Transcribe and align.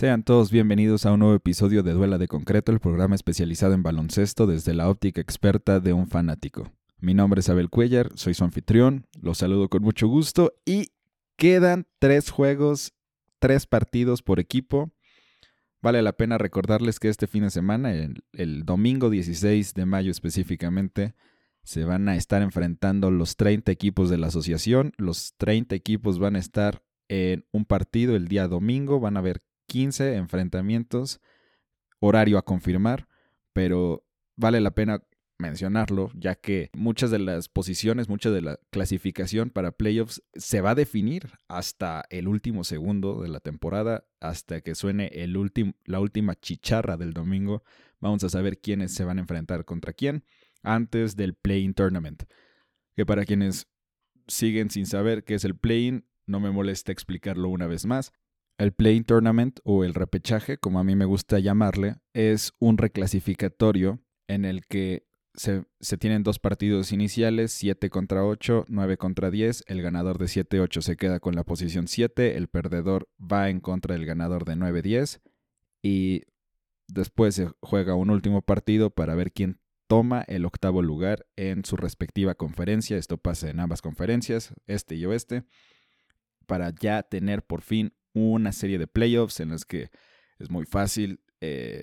Sean 0.00 0.22
todos 0.22 0.50
bienvenidos 0.50 1.04
a 1.04 1.12
un 1.12 1.20
nuevo 1.20 1.34
episodio 1.34 1.82
de 1.82 1.92
Duela 1.92 2.16
de 2.16 2.26
Concreto, 2.26 2.72
el 2.72 2.80
programa 2.80 3.14
especializado 3.14 3.74
en 3.74 3.82
baloncesto 3.82 4.46
desde 4.46 4.72
la 4.72 4.88
óptica 4.88 5.20
experta 5.20 5.78
de 5.78 5.92
un 5.92 6.06
fanático. 6.06 6.72
Mi 7.00 7.12
nombre 7.12 7.40
es 7.40 7.50
Abel 7.50 7.68
Cuellar, 7.68 8.10
soy 8.14 8.32
su 8.32 8.42
anfitrión, 8.42 9.06
los 9.20 9.36
saludo 9.36 9.68
con 9.68 9.82
mucho 9.82 10.08
gusto 10.08 10.54
y 10.64 10.92
quedan 11.36 11.86
tres 11.98 12.30
juegos, 12.30 12.94
tres 13.40 13.66
partidos 13.66 14.22
por 14.22 14.40
equipo. 14.40 14.90
Vale 15.82 16.00
la 16.00 16.14
pena 16.14 16.38
recordarles 16.38 16.98
que 16.98 17.10
este 17.10 17.26
fin 17.26 17.42
de 17.42 17.50
semana, 17.50 17.92
el, 17.92 18.64
domingo 18.64 19.10
16 19.10 19.74
de 19.74 19.84
mayo 19.84 20.10
específicamente, 20.10 21.14
se 21.62 21.84
van 21.84 22.08
a 22.08 22.16
estar 22.16 22.40
enfrentando 22.40 23.10
los 23.10 23.36
30 23.36 23.70
equipos 23.70 24.08
de 24.08 24.16
la 24.16 24.28
asociación. 24.28 24.94
Los 24.96 25.34
30 25.36 25.74
equipos 25.74 26.18
van 26.18 26.36
a 26.36 26.38
estar 26.38 26.82
en 27.08 27.44
un 27.52 27.66
partido 27.66 28.16
el 28.16 28.28
día 28.28 28.48
domingo, 28.48 28.98
van 28.98 29.18
a 29.18 29.20
haber 29.20 29.42
15 29.70 30.16
enfrentamientos, 30.16 31.20
horario 32.00 32.38
a 32.38 32.44
confirmar, 32.44 33.06
pero 33.52 34.04
vale 34.34 34.60
la 34.60 34.72
pena 34.72 35.04
mencionarlo, 35.38 36.10
ya 36.14 36.34
que 36.34 36.70
muchas 36.74 37.12
de 37.12 37.20
las 37.20 37.48
posiciones, 37.48 38.08
mucha 38.08 38.32
de 38.32 38.42
la 38.42 38.58
clasificación 38.70 39.50
para 39.50 39.70
playoffs 39.70 40.24
se 40.34 40.60
va 40.60 40.70
a 40.70 40.74
definir 40.74 41.30
hasta 41.46 42.04
el 42.10 42.26
último 42.26 42.64
segundo 42.64 43.22
de 43.22 43.28
la 43.28 43.38
temporada, 43.38 44.04
hasta 44.18 44.60
que 44.60 44.74
suene 44.74 45.06
el 45.14 45.38
la 45.84 46.00
última 46.00 46.34
chicharra 46.34 46.96
del 46.96 47.12
domingo. 47.12 47.62
Vamos 48.00 48.24
a 48.24 48.28
saber 48.28 48.58
quiénes 48.58 48.92
se 48.92 49.04
van 49.04 49.18
a 49.18 49.20
enfrentar 49.20 49.64
contra 49.64 49.92
quién 49.92 50.24
antes 50.64 51.14
del 51.14 51.34
Play-in 51.34 51.74
Tournament. 51.74 52.24
Que 52.96 53.06
para 53.06 53.24
quienes 53.24 53.68
siguen 54.26 54.68
sin 54.68 54.86
saber 54.86 55.22
qué 55.22 55.34
es 55.34 55.44
el 55.44 55.54
Play-in, 55.54 56.06
no 56.26 56.40
me 56.40 56.50
molesta 56.50 56.90
explicarlo 56.90 57.48
una 57.50 57.68
vez 57.68 57.86
más. 57.86 58.12
El 58.60 58.72
Play 58.74 59.00
Tournament 59.00 59.58
o 59.64 59.84
el 59.84 59.94
repechaje, 59.94 60.58
como 60.58 60.80
a 60.80 60.84
mí 60.84 60.94
me 60.94 61.06
gusta 61.06 61.38
llamarle, 61.38 61.96
es 62.12 62.52
un 62.58 62.76
reclasificatorio 62.76 64.00
en 64.28 64.44
el 64.44 64.66
que 64.66 65.06
se, 65.32 65.64
tienen 65.96 66.24
dos 66.24 66.38
partidos 66.38 66.92
iniciales, 66.92 67.52
7 67.52 67.88
contra 67.88 68.22
8, 68.22 68.66
9 68.68 68.98
contra 68.98 69.30
10. 69.30 69.64
El 69.66 69.80
ganador 69.80 70.18
de 70.18 70.26
7-8 70.26 70.82
se 70.82 70.98
queda 70.98 71.20
con 71.20 71.36
la 71.36 71.44
posición 71.44 71.88
7, 71.88 72.36
el 72.36 72.48
perdedor 72.48 73.08
va 73.18 73.48
en 73.48 73.60
contra 73.60 73.94
del 73.94 74.04
ganador 74.04 74.44
de 74.44 74.56
9-10 74.56 75.22
y 75.80 76.24
después 76.86 77.36
se 77.36 77.50
juega 77.62 77.94
un 77.94 78.10
último 78.10 78.42
partido 78.42 78.90
para 78.90 79.14
ver 79.14 79.32
quién 79.32 79.58
toma 79.86 80.20
el 80.28 80.44
octavo 80.44 80.82
lugar 80.82 81.24
en 81.36 81.64
su 81.64 81.78
respectiva 81.78 82.34
conferencia. 82.34 82.98
Esto 82.98 83.16
pasa 83.16 83.48
en 83.48 83.58
ambas 83.58 83.80
conferencias, 83.80 84.52
este 84.66 84.96
y 84.96 85.06
oeste, 85.06 85.44
para 86.44 86.74
ya 86.74 87.02
tener 87.02 87.42
por 87.42 87.62
fin 87.62 87.94
una 88.14 88.52
serie 88.52 88.78
de 88.78 88.86
playoffs 88.86 89.40
en 89.40 89.50
las 89.50 89.64
que 89.64 89.90
es 90.38 90.50
muy 90.50 90.66
fácil. 90.66 91.20
Eh, 91.40 91.82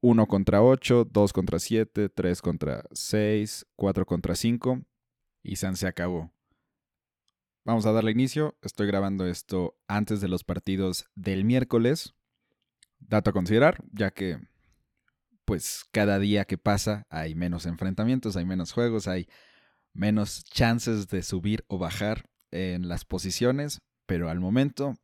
uno 0.00 0.26
contra 0.26 0.62
8, 0.62 1.08
2 1.10 1.32
contra 1.32 1.58
7, 1.58 2.08
3 2.08 2.42
contra 2.42 2.84
6, 2.92 3.66
4 3.76 4.06
contra 4.06 4.34
5 4.34 4.82
y 5.42 5.56
San 5.56 5.76
se 5.76 5.86
acabó. 5.86 6.32
Vamos 7.64 7.86
a 7.86 7.92
darle 7.92 8.12
inicio. 8.12 8.56
Estoy 8.62 8.86
grabando 8.86 9.26
esto 9.26 9.76
antes 9.88 10.20
de 10.20 10.28
los 10.28 10.44
partidos 10.44 11.06
del 11.14 11.44
miércoles. 11.44 12.14
Dato 12.98 13.30
a 13.30 13.32
considerar, 13.32 13.82
ya 13.92 14.10
que 14.10 14.38
pues 15.44 15.84
cada 15.92 16.18
día 16.18 16.44
que 16.44 16.58
pasa 16.58 17.06
hay 17.08 17.34
menos 17.34 17.66
enfrentamientos, 17.66 18.36
hay 18.36 18.44
menos 18.44 18.72
juegos, 18.72 19.08
hay 19.08 19.28
menos 19.92 20.44
chances 20.44 21.08
de 21.08 21.22
subir 21.22 21.64
o 21.68 21.78
bajar 21.78 22.28
en 22.50 22.88
las 22.88 23.04
posiciones 23.04 23.80
pero 24.06 24.30
al 24.30 24.40
momento, 24.40 24.96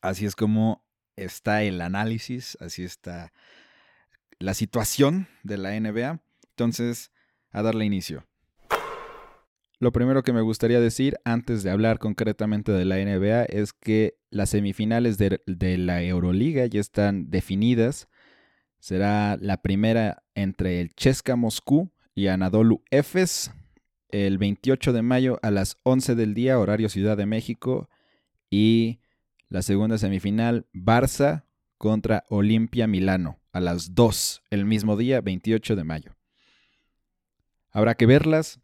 así 0.00 0.26
es 0.26 0.36
como 0.36 0.84
está 1.16 1.62
el 1.62 1.80
análisis, 1.80 2.56
así 2.60 2.84
está 2.84 3.32
la 4.38 4.54
situación 4.54 5.26
de 5.42 5.58
la 5.58 5.78
NBA. 5.78 6.20
Entonces, 6.50 7.10
a 7.50 7.62
darle 7.62 7.84
inicio. 7.84 8.24
Lo 9.80 9.92
primero 9.92 10.22
que 10.22 10.32
me 10.32 10.40
gustaría 10.40 10.80
decir 10.80 11.18
antes 11.24 11.62
de 11.62 11.70
hablar 11.70 11.98
concretamente 12.00 12.72
de 12.72 12.84
la 12.84 12.96
NBA 12.96 13.44
es 13.44 13.72
que 13.72 14.16
las 14.30 14.50
semifinales 14.50 15.18
de, 15.18 15.40
la 15.78 16.02
Euroliga 16.02 16.66
ya 16.66 16.80
están 16.80 17.30
definidas. 17.30 18.08
Será 18.80 19.36
la 19.40 19.62
primera 19.62 20.24
entre 20.34 20.80
el 20.80 20.94
Cheska 20.94 21.36
Moscú 21.36 21.92
y 22.14 22.26
Anadolu 22.26 22.82
Efes 22.90 23.52
el 24.10 24.38
28 24.38 24.92
de 24.92 25.02
mayo 25.02 25.38
a 25.42 25.50
las 25.50 25.76
11 25.84 26.14
del 26.14 26.34
día, 26.34 26.58
horario 26.58 26.88
Ciudad 26.88 27.16
de 27.16 27.26
México, 27.26 27.88
y 28.50 29.00
la 29.48 29.62
segunda 29.62 29.98
semifinal, 29.98 30.66
Barça 30.72 31.44
contra 31.78 32.24
Olimpia 32.28 32.86
Milano, 32.86 33.40
a 33.52 33.60
las 33.60 33.94
2, 33.94 34.42
el 34.50 34.64
mismo 34.64 34.96
día, 34.96 35.20
28 35.20 35.76
de 35.76 35.84
mayo. 35.84 36.16
Habrá 37.70 37.94
que 37.94 38.06
verlas. 38.06 38.60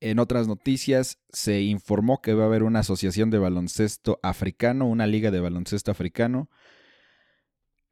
En 0.00 0.18
otras 0.18 0.46
noticias 0.46 1.18
se 1.30 1.62
informó 1.62 2.20
que 2.20 2.34
va 2.34 2.44
a 2.44 2.46
haber 2.46 2.62
una 2.62 2.80
asociación 2.80 3.30
de 3.30 3.38
baloncesto 3.38 4.20
africano, 4.22 4.86
una 4.86 5.06
liga 5.06 5.30
de 5.30 5.40
baloncesto 5.40 5.90
africano. 5.90 6.50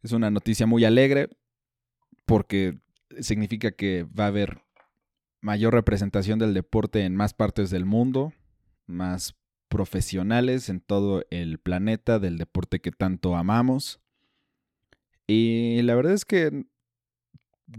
Es 0.02 0.12
una 0.12 0.30
noticia 0.30 0.66
muy 0.66 0.84
alegre 0.84 1.30
porque 2.26 2.78
significa 3.20 3.72
que 3.72 4.04
va 4.04 4.24
a 4.24 4.28
haber 4.28 4.62
mayor 5.40 5.74
representación 5.74 6.38
del 6.38 6.54
deporte 6.54 7.04
en 7.04 7.16
más 7.16 7.34
partes 7.34 7.70
del 7.70 7.84
mundo, 7.84 8.32
más 8.86 9.34
profesionales 9.72 10.68
en 10.68 10.80
todo 10.80 11.24
el 11.30 11.56
planeta 11.56 12.18
del 12.18 12.36
deporte 12.36 12.82
que 12.82 12.92
tanto 12.92 13.36
amamos. 13.36 14.02
Y 15.26 15.80
la 15.80 15.94
verdad 15.94 16.12
es 16.12 16.26
que 16.26 16.66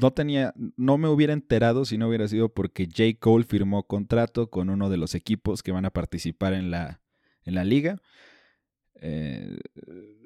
no 0.02 0.12
tenía, 0.12 0.56
no 0.76 0.98
me 0.98 1.08
hubiera 1.08 1.34
enterado 1.34 1.86
si 1.86 2.00
no 2.00 2.08
hubiera 2.08 2.28
sido 2.28 2.50
porque 2.50 2.88
J. 2.88 3.20
Cole 3.20 3.44
firmó 3.44 3.84
contrato 3.86 4.50
con 4.50 4.72
uno 4.72 4.90
de 4.90 4.98
los 4.98 5.14
equipos 5.14 5.62
que 5.62 5.72
van 5.72 5.86
a 5.86 5.92
participar 5.92 6.54
en 6.54 6.72
la, 6.72 7.00
en 7.44 7.54
la 7.54 7.64
liga. 7.64 8.02
Eh, 8.96 9.60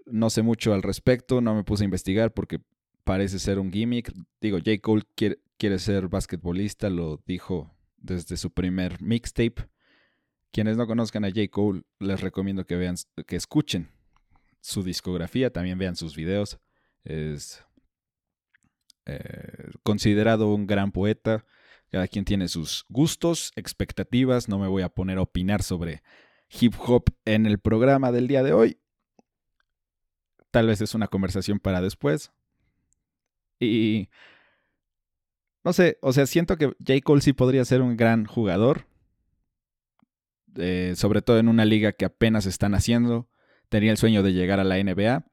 no 0.06 0.30
sé 0.30 0.44
mucho 0.44 0.74
al 0.74 0.84
respecto, 0.84 1.42
no 1.42 1.54
me 1.54 1.66
puse 1.66 1.84
a 1.84 1.92
investigar 1.92 2.34
porque 2.34 2.62
parece 3.04 3.40
ser 3.40 3.60
un 3.60 3.74
gimmick. 3.74 4.14
Digo, 4.40 4.60
J. 4.60 4.80
Cole 4.80 5.04
quiere, 5.16 5.40
quiere 5.58 5.80
ser 5.80 6.08
basquetbolista, 6.08 6.90
lo 6.90 7.22
dijo 7.26 7.76
desde 7.98 8.38
su 8.38 8.52
primer 8.52 9.02
mixtape. 9.02 9.68
Quienes 10.52 10.78
no 10.78 10.88
conozcan 10.88 11.26
a 11.26 11.30
J. 11.30 11.48
Cole, 11.50 11.84
les 12.00 12.22
recomiendo 12.22 12.66
que 12.66 12.76
vean, 12.76 12.96
que 13.26 13.36
escuchen 13.36 13.90
su 14.62 14.84
discografía, 14.84 15.52
también 15.52 15.78
vean 15.78 15.96
sus 15.96 16.16
videos. 16.16 16.60
Es 17.04 17.64
eh, 19.06 19.72
considerado 19.84 20.54
un 20.54 20.68
gran 20.68 20.92
poeta. 20.92 21.46
Cada 21.90 22.08
quien 22.08 22.26
tiene 22.26 22.48
sus 22.50 22.86
gustos, 22.90 23.52
expectativas. 23.56 24.50
No 24.50 24.60
me 24.60 24.68
voy 24.68 24.84
a 24.84 24.90
poner 24.90 25.20
a 25.20 25.22
opinar 25.22 25.64
sobre 25.64 26.04
hip 26.50 26.74
hop 26.80 27.06
en 27.26 27.46
el 27.46 27.60
programa 27.60 28.12
del 28.12 28.28
día 28.28 28.44
de 28.44 28.54
hoy. 28.54 28.78
Tal 30.52 30.68
vez 30.68 30.82
es 30.82 30.96
una 30.96 31.08
conversación 31.08 31.60
para 31.60 31.82
después. 31.82 32.32
Y 33.60 34.10
no 35.64 35.74
sé, 35.74 35.98
o 36.02 36.14
sea, 36.14 36.26
siento 36.26 36.58
que 36.58 36.68
J. 36.86 37.02
Cole 37.04 37.22
sí 37.22 37.34
podría 37.34 37.64
ser 37.66 37.82
un 37.82 37.98
gran 37.98 38.26
jugador. 38.26 38.86
Eh, 40.58 40.94
sobre 40.96 41.22
todo 41.22 41.40
en 41.40 41.48
una 41.48 41.66
liga 41.66 41.94
que 41.94 42.06
apenas 42.06 42.46
están 42.46 42.74
haciendo. 42.74 43.30
Tenía 43.70 43.92
el 43.92 43.98
sueño 43.98 44.24
de 44.24 44.34
llegar 44.34 44.60
a 44.60 44.64
la 44.64 44.78
NBA, 44.78 45.26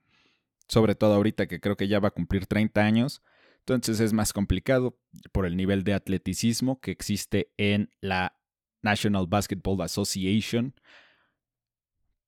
sobre 0.68 0.94
todo 0.94 1.14
ahorita 1.14 1.46
que 1.46 1.60
creo 1.60 1.76
que 1.76 1.88
ya 1.88 2.00
va 2.00 2.08
a 2.08 2.12
cumplir 2.12 2.46
30 2.46 2.80
años. 2.82 3.22
Entonces 3.60 4.00
es 4.00 4.12
más 4.12 4.32
complicado 4.32 4.98
por 5.32 5.46
el 5.46 5.56
nivel 5.56 5.84
de 5.84 5.94
atleticismo 5.94 6.80
que 6.80 6.90
existe 6.90 7.52
en 7.56 7.90
la 8.00 8.36
National 8.82 9.26
Basketball 9.26 9.80
Association. 9.80 10.74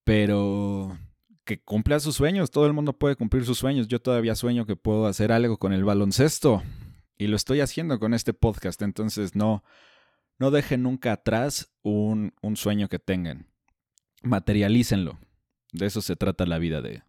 Pero 0.05 0.99
que 1.45 1.61
cumpla 1.61 2.01
sus 2.01 2.17
sueños, 2.17 2.51
todo 2.51 2.67
el 2.67 2.73
mundo 2.73 2.93
puede 2.93 3.17
cumplir 3.17 3.45
sus 3.45 3.59
sueños. 3.59 3.89
Yo 3.89 4.01
todavía 4.01 4.35
sueño 4.35 4.67
que 4.67 4.77
puedo 4.77 5.07
hacer 5.07 5.33
algo 5.33 5.59
con 5.59 5.73
el 5.73 5.85
baloncesto 5.85 6.63
y 7.19 7.27
lo 7.29 7.37
estoy 7.37 7.61
haciendo 7.61 7.99
con 7.99 8.15
este 8.15 8.35
podcast, 8.35 8.83
entonces 8.83 9.35
no, 9.35 9.65
no 10.39 10.51
dejen 10.51 10.83
nunca 10.83 11.13
atrás 11.13 11.73
un, 11.83 12.33
sueño 12.55 12.89
que 12.89 12.99
tengan. 12.99 13.47
Materialícenlo. 14.23 15.19
De 15.73 15.87
eso 15.87 16.01
se 16.01 16.17
trata 16.17 16.47
la 16.47 16.59
vida, 16.59 16.81
de, 16.81 17.03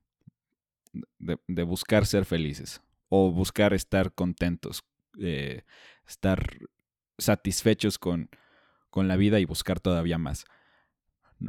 de, 1.20 1.64
buscar 1.64 2.06
ser 2.06 2.26
felices 2.26 2.82
o 3.10 3.32
buscar 3.32 3.74
estar 3.74 4.14
contentos, 4.14 4.84
eh, 5.20 5.64
estar 6.06 6.58
satisfechos 7.18 7.98
con, 7.98 8.30
con 8.90 9.08
la 9.08 9.16
vida 9.16 9.40
y 9.40 9.46
buscar 9.46 9.80
todavía 9.80 10.18
más. 10.18 10.46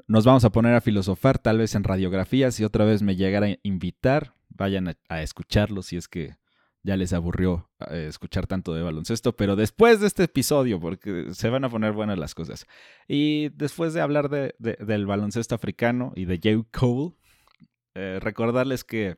Nos 0.07 0.25
vamos 0.25 0.45
a 0.45 0.51
poner 0.51 0.75
a 0.75 0.81
filosofar 0.81 1.39
tal 1.39 1.59
vez 1.59 1.75
en 1.75 1.85
radiografías 1.85 2.61
y 2.61 2.65
otra 2.65 2.85
vez 2.85 3.03
me 3.03 3.17
llegara 3.17 3.47
a 3.47 3.57
invitar, 3.63 4.35
vayan 4.51 4.97
a 5.09 5.23
escucharlo 5.23 5.83
si 5.83 5.97
es 5.97 6.09
que 6.09 6.37
ya 6.83 6.97
les 6.97 7.13
aburrió 7.13 7.69
eh, 7.91 8.07
escuchar 8.09 8.47
tanto 8.47 8.73
de 8.75 8.83
baloncesto, 8.83 9.35
pero 9.37 9.57
después 9.57 10.01
de 10.01 10.07
este 10.07 10.25
episodio, 10.25 10.81
porque 10.81 11.27
se 11.33 11.51
van 11.51 11.65
a 11.65 11.69
poner 11.69 11.93
buenas 11.93 12.19
las 12.19 12.35
cosas, 12.35 12.67
y 13.07 13.49
después 13.51 13.95
de 13.95 14.01
hablar 14.01 14.29
de, 14.29 14.55
del 14.59 15.07
baloncesto 15.07 15.55
africano 15.55 16.13
y 16.17 16.25
de 16.25 16.37
J. 16.43 16.69
Cole, 16.79 17.15
Eh, 17.95 18.21
recordarles 18.21 18.85
que 18.85 19.17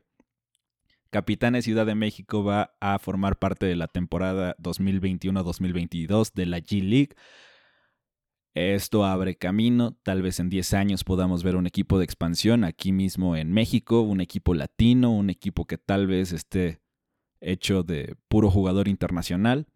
Capitanes 1.11 1.65
Ciudad 1.65 1.85
de 1.85 1.93
México 1.93 2.43
va 2.43 2.73
a 2.79 2.97
formar 2.97 3.37
parte 3.37 3.67
de 3.67 3.75
la 3.75 3.87
temporada 3.87 4.55
2021-2022 4.57 6.33
de 6.33 6.45
la 6.47 6.57
G 6.59 6.81
League. 6.81 7.15
Esto 8.55 9.05
abre 9.05 9.35
camino, 9.35 9.97
tal 10.03 10.21
vez 10.21 10.39
en 10.39 10.49
10 10.49 10.73
años 10.73 11.03
podamos 11.03 11.43
ver 11.43 11.57
un 11.57 11.67
equipo 11.67 11.99
de 11.99 12.05
expansión 12.05 12.63
aquí 12.63 12.91
mismo 12.91 13.35
en 13.35 13.51
México, 13.51 14.01
un 14.01 14.19
equipo 14.19 14.53
latino, 14.53 15.11
un 15.11 15.29
equipo 15.29 15.65
que 15.65 15.77
tal 15.77 16.07
vez 16.07 16.31
esté 16.31 16.81
hecho 17.41 17.83
de 17.83 18.15
puro 18.27 18.49
jugador 18.49 18.87
internacional. 18.87 19.67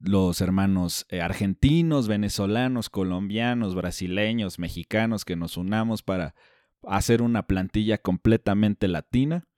Los 0.00 0.40
hermanos 0.40 1.06
eh, 1.08 1.20
argentinos, 1.20 2.06
venezolanos, 2.06 2.90
colombianos, 2.90 3.74
brasileños, 3.74 4.58
mexicanos 4.58 5.24
que 5.24 5.36
nos 5.36 5.56
unamos 5.56 6.02
para 6.02 6.34
hacer 6.84 7.22
una 7.22 7.46
plantilla 7.46 7.98
completamente 7.98 8.86
latina 8.86 9.48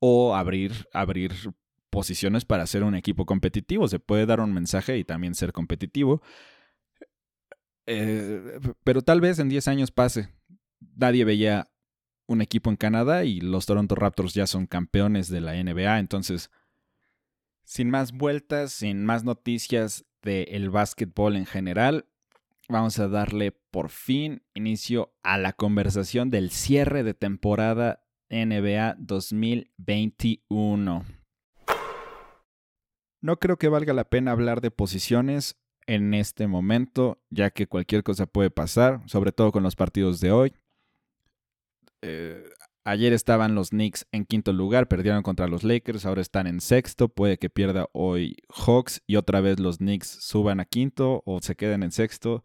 o 0.00 0.34
abrir, 0.34 0.86
abrir 0.92 1.32
posiciones 1.88 2.44
para 2.44 2.66
ser 2.66 2.82
un 2.82 2.94
equipo 2.94 3.24
competitivo. 3.24 3.88
Se 3.88 4.00
puede 4.00 4.26
dar 4.26 4.40
un 4.40 4.52
mensaje 4.52 4.98
y 4.98 5.04
también 5.04 5.34
ser 5.34 5.52
competitivo. 5.52 6.20
Eh, 7.86 8.60
pero 8.82 9.02
tal 9.02 9.20
vez 9.20 9.38
en 9.38 9.48
10 9.48 9.68
años 9.68 9.90
pase. 9.90 10.28
Nadie 10.96 11.24
veía 11.24 11.70
un 12.26 12.40
equipo 12.40 12.70
en 12.70 12.76
Canadá 12.76 13.24
y 13.24 13.40
los 13.40 13.66
Toronto 13.66 13.94
Raptors 13.94 14.34
ya 14.34 14.46
son 14.46 14.66
campeones 14.66 15.28
de 15.28 15.40
la 15.40 15.54
NBA. 15.54 15.98
Entonces, 15.98 16.50
sin 17.64 17.90
más 17.90 18.12
vueltas, 18.12 18.72
sin 18.72 19.04
más 19.04 19.24
noticias 19.24 20.04
del 20.22 20.70
básquetbol 20.70 21.36
en 21.36 21.46
general, 21.46 22.06
vamos 22.68 22.98
a 22.98 23.08
darle 23.08 23.52
por 23.70 23.90
fin 23.90 24.42
inicio 24.54 25.14
a 25.22 25.38
la 25.38 25.52
conversación 25.52 26.30
del 26.30 26.50
cierre 26.50 27.02
de 27.02 27.14
temporada 27.14 28.02
NBA 28.30 28.96
2021. 28.98 31.04
No 33.20 33.38
creo 33.38 33.56
que 33.56 33.68
valga 33.68 33.94
la 33.94 34.04
pena 34.04 34.32
hablar 34.32 34.60
de 34.60 34.70
posiciones 34.70 35.58
en 35.86 36.14
este 36.14 36.46
momento, 36.46 37.22
ya 37.30 37.50
que 37.50 37.66
cualquier 37.66 38.02
cosa 38.02 38.26
puede 38.26 38.50
pasar, 38.50 39.02
sobre 39.06 39.32
todo 39.32 39.52
con 39.52 39.62
los 39.62 39.76
partidos 39.76 40.20
de 40.20 40.32
hoy. 40.32 40.54
Eh, 42.06 42.44
ayer 42.84 43.14
estaban 43.14 43.54
los 43.54 43.70
Knicks 43.70 44.06
en 44.12 44.26
quinto 44.26 44.52
lugar, 44.52 44.88
perdieron 44.88 45.22
contra 45.22 45.48
los 45.48 45.64
Lakers, 45.64 46.04
ahora 46.04 46.20
están 46.20 46.46
en 46.46 46.60
sexto, 46.60 47.08
puede 47.08 47.38
que 47.38 47.48
pierda 47.48 47.88
hoy 47.92 48.36
Hawks 48.50 49.02
y 49.06 49.16
otra 49.16 49.40
vez 49.40 49.58
los 49.58 49.78
Knicks 49.78 50.06
suban 50.06 50.60
a 50.60 50.66
quinto 50.66 51.22
o 51.24 51.40
se 51.40 51.56
queden 51.56 51.82
en 51.82 51.92
sexto. 51.92 52.44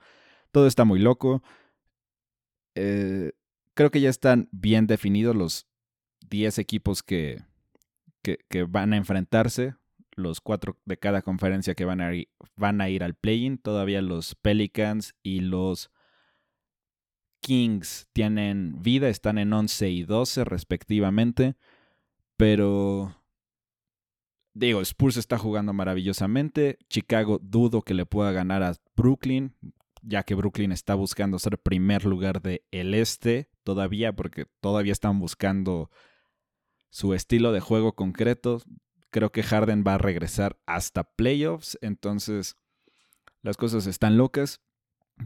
Todo 0.51 0.65
está 0.65 0.85
muy 0.85 0.99
loco. 0.99 1.43
Eh, 2.75 3.33
creo 3.73 3.91
que 3.91 3.99
ya 3.99 4.09
están 4.09 4.47
bien 4.53 4.87
definidos 4.87 5.35
los 5.35 5.67
10 6.29 6.57
equipos 6.59 7.03
que, 7.03 7.43
que, 8.21 8.63
van 8.63 8.93
a 8.93 8.97
enfrentarse, 8.97 9.75
los 10.15 10.39
cuatro 10.39 10.77
de 10.85 10.97
cada 10.97 11.21
conferencia 11.21 11.75
que 11.75 11.83
van 11.83 11.99
a 11.99 12.13
ir, 12.13 12.29
van 12.55 12.79
a 12.79 12.89
ir 12.89 13.03
al 13.03 13.15
play-in. 13.15 13.57
Todavía 13.57 14.01
los 14.01 14.35
Pelicans 14.35 15.15
y 15.21 15.41
los 15.41 15.91
Kings 17.39 18.07
tienen 18.13 18.81
vida, 18.81 19.09
están 19.09 19.37
en 19.37 19.53
11 19.53 19.89
y 19.89 20.03
12 20.03 20.43
respectivamente, 20.45 21.55
pero 22.37 23.15
digo, 24.53 24.81
Spurs 24.81 25.17
está 25.17 25.37
jugando 25.37 25.73
maravillosamente, 25.73 26.77
Chicago 26.89 27.39
dudo 27.41 27.81
que 27.81 27.93
le 27.93 28.05
pueda 28.05 28.31
ganar 28.31 28.63
a 28.63 28.75
Brooklyn, 28.95 29.55
ya 30.01 30.23
que 30.23 30.35
Brooklyn 30.35 30.71
está 30.71 30.95
buscando 30.95 31.39
ser 31.39 31.57
primer 31.57 32.05
lugar 32.05 32.41
del 32.41 32.61
el 32.71 32.93
este 32.93 33.49
todavía, 33.63 34.15
porque 34.15 34.45
todavía 34.61 34.93
están 34.93 35.19
buscando 35.19 35.89
su 36.89 37.13
estilo 37.13 37.51
de 37.51 37.59
juego 37.59 37.93
concreto. 37.93 38.61
Creo 39.11 39.31
que 39.31 39.43
Harden 39.43 39.83
va 39.85 39.95
a 39.95 39.97
regresar 39.97 40.57
hasta 40.65 41.03
playoffs, 41.03 41.77
entonces 41.81 42.55
las 43.41 43.57
cosas 43.57 43.87
están 43.87 44.17
locas, 44.17 44.61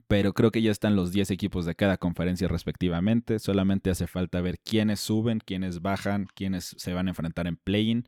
pero 0.07 0.34
creo 0.34 0.51
que 0.51 0.62
ya 0.62 0.72
están 0.72 0.95
los 0.95 1.12
10 1.12 1.31
equipos 1.31 1.66
de 1.66 1.75
cada 1.75 1.98
conferencia 1.98 2.48
respectivamente. 2.48 3.40
Solamente 3.40 3.90
hace 3.90 4.07
falta 4.07 4.42
ver 4.42 4.60
quiénes 4.60 5.00
suben, 5.00 5.40
quiénes 5.40 5.81
bajan, 5.81 6.28
quiénes 6.34 6.75
se 6.78 6.94
van 6.94 7.07
a 7.07 7.12
enfrentar 7.12 7.48
en 7.48 7.57
play-in. 7.57 8.07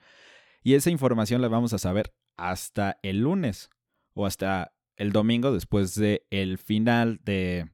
Y 0.64 0.74
esa 0.74 0.90
información 0.90 1.42
la 1.42 1.48
vamos 1.48 1.74
a 1.74 1.78
saber 1.78 2.14
hasta 2.38 3.00
el 3.04 3.20
lunes 3.20 3.70
o 4.14 4.26
hasta 4.26 4.74
el 4.98 5.12
domingo 5.12 5.52
después 5.52 5.96
de 5.96 6.26
final 6.64 7.20
de 7.24 7.70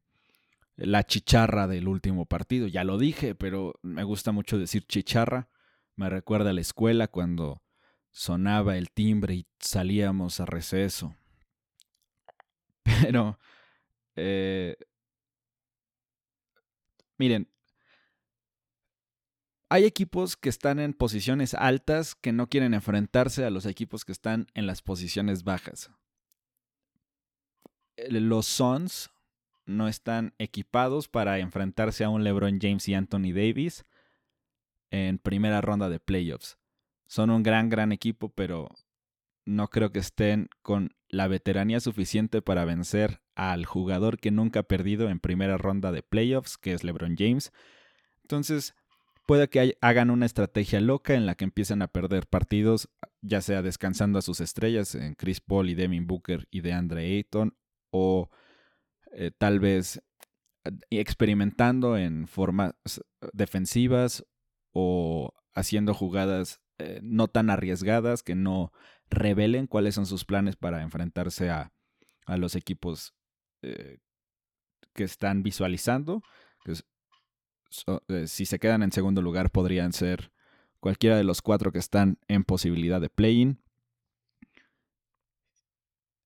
la 0.75 1.03
chicharra 1.03 1.67
del 1.67 1.87
último 1.87 2.25
partido. 2.25 2.67
Ya 2.67 2.83
lo 2.83 2.97
dije, 2.97 3.35
pero 3.35 3.79
me 3.81 4.03
gusta 4.03 4.31
mucho 4.31 4.57
decir 4.57 4.85
chicharra. 4.87 5.49
Me 5.95 6.09
recuerda 6.09 6.49
a 6.49 6.53
la 6.53 6.61
escuela 6.61 7.07
cuando 7.07 7.61
sonaba 8.11 8.77
el 8.77 8.91
timbre 8.91 9.35
y 9.35 9.47
salíamos 9.59 10.39
a 10.39 10.45
receso. 10.45 11.15
Pero, 12.83 13.39
eh, 14.15 14.75
miren, 17.17 17.49
hay 19.69 19.85
equipos 19.85 20.35
que 20.35 20.49
están 20.49 20.79
en 20.79 20.93
posiciones 20.93 21.53
altas 21.53 22.15
que 22.15 22.33
no 22.33 22.47
quieren 22.47 22.73
enfrentarse 22.73 23.45
a 23.45 23.49
los 23.49 23.65
equipos 23.65 24.05
que 24.05 24.11
están 24.11 24.47
en 24.53 24.67
las 24.67 24.81
posiciones 24.81 25.43
bajas 25.43 25.91
los 28.09 28.45
Suns 28.45 29.11
no 29.65 29.87
están 29.87 30.33
equipados 30.37 31.07
para 31.07 31.39
enfrentarse 31.39 32.03
a 32.03 32.09
un 32.09 32.23
LeBron 32.23 32.59
James 32.61 32.87
y 32.87 32.93
Anthony 32.93 33.33
Davis 33.33 33.85
en 34.89 35.19
primera 35.19 35.61
ronda 35.61 35.87
de 35.89 35.99
playoffs. 35.99 36.57
Son 37.07 37.29
un 37.29 37.43
gran, 37.43 37.69
gran 37.69 37.91
equipo, 37.91 38.29
pero 38.29 38.69
no 39.45 39.69
creo 39.69 39.91
que 39.91 39.99
estén 39.99 40.49
con 40.61 40.95
la 41.09 41.27
veteranía 41.27 41.79
suficiente 41.79 42.41
para 42.41 42.65
vencer 42.65 43.21
al 43.35 43.65
jugador 43.65 44.19
que 44.19 44.31
nunca 44.31 44.61
ha 44.61 44.63
perdido 44.63 45.09
en 45.09 45.19
primera 45.19 45.57
ronda 45.57 45.91
de 45.91 46.03
playoffs, 46.03 46.57
que 46.57 46.73
es 46.73 46.83
LeBron 46.83 47.15
James. 47.17 47.51
Entonces, 48.21 48.75
puede 49.27 49.49
que 49.49 49.77
hagan 49.81 50.09
una 50.09 50.25
estrategia 50.25 50.79
loca 50.79 51.13
en 51.13 51.25
la 51.25 51.35
que 51.35 51.43
empiecen 51.43 51.81
a 51.81 51.87
perder 51.87 52.27
partidos, 52.27 52.89
ya 53.21 53.41
sea 53.41 53.61
descansando 53.61 54.19
a 54.19 54.21
sus 54.21 54.41
estrellas 54.41 54.95
en 54.95 55.15
Chris 55.15 55.41
Paul 55.41 55.69
y 55.69 55.75
Devin 55.75 56.07
Booker 56.07 56.47
y 56.51 56.61
de 56.61 56.73
Andre 56.73 57.05
Ayton, 57.05 57.55
o 57.91 58.29
eh, 59.13 59.31
tal 59.37 59.59
vez 59.59 60.01
eh, 60.65 60.71
experimentando 60.91 61.97
en 61.97 62.27
formas 62.27 62.73
defensivas 63.33 64.25
o 64.71 65.33
haciendo 65.53 65.93
jugadas 65.93 66.61
eh, 66.81 66.99
no 67.03 67.27
tan 67.27 67.49
arriesgadas 67.49 68.23
que 68.23 68.35
no 68.35 68.71
revelen 69.09 69.67
cuáles 69.67 69.95
son 69.95 70.05
sus 70.05 70.25
planes 70.25 70.55
para 70.55 70.81
enfrentarse 70.81 71.49
a, 71.49 71.71
a 72.25 72.37
los 72.37 72.55
equipos 72.55 73.13
que 73.61 75.03
están 75.03 75.43
visualizando. 75.43 76.23
si 78.25 78.45
se 78.45 78.59
quedan 78.59 78.81
en 78.81 78.91
segundo 78.91 79.21
lugar 79.21 79.51
podrían 79.51 79.93
ser 79.93 80.31
cualquiera 80.79 81.15
de 81.15 81.23
los 81.23 81.43
cuatro 81.43 81.71
que 81.71 81.77
están 81.77 82.17
en 82.27 82.43
posibilidad 82.43 82.99
de 82.99 83.09
play-in 83.09 83.61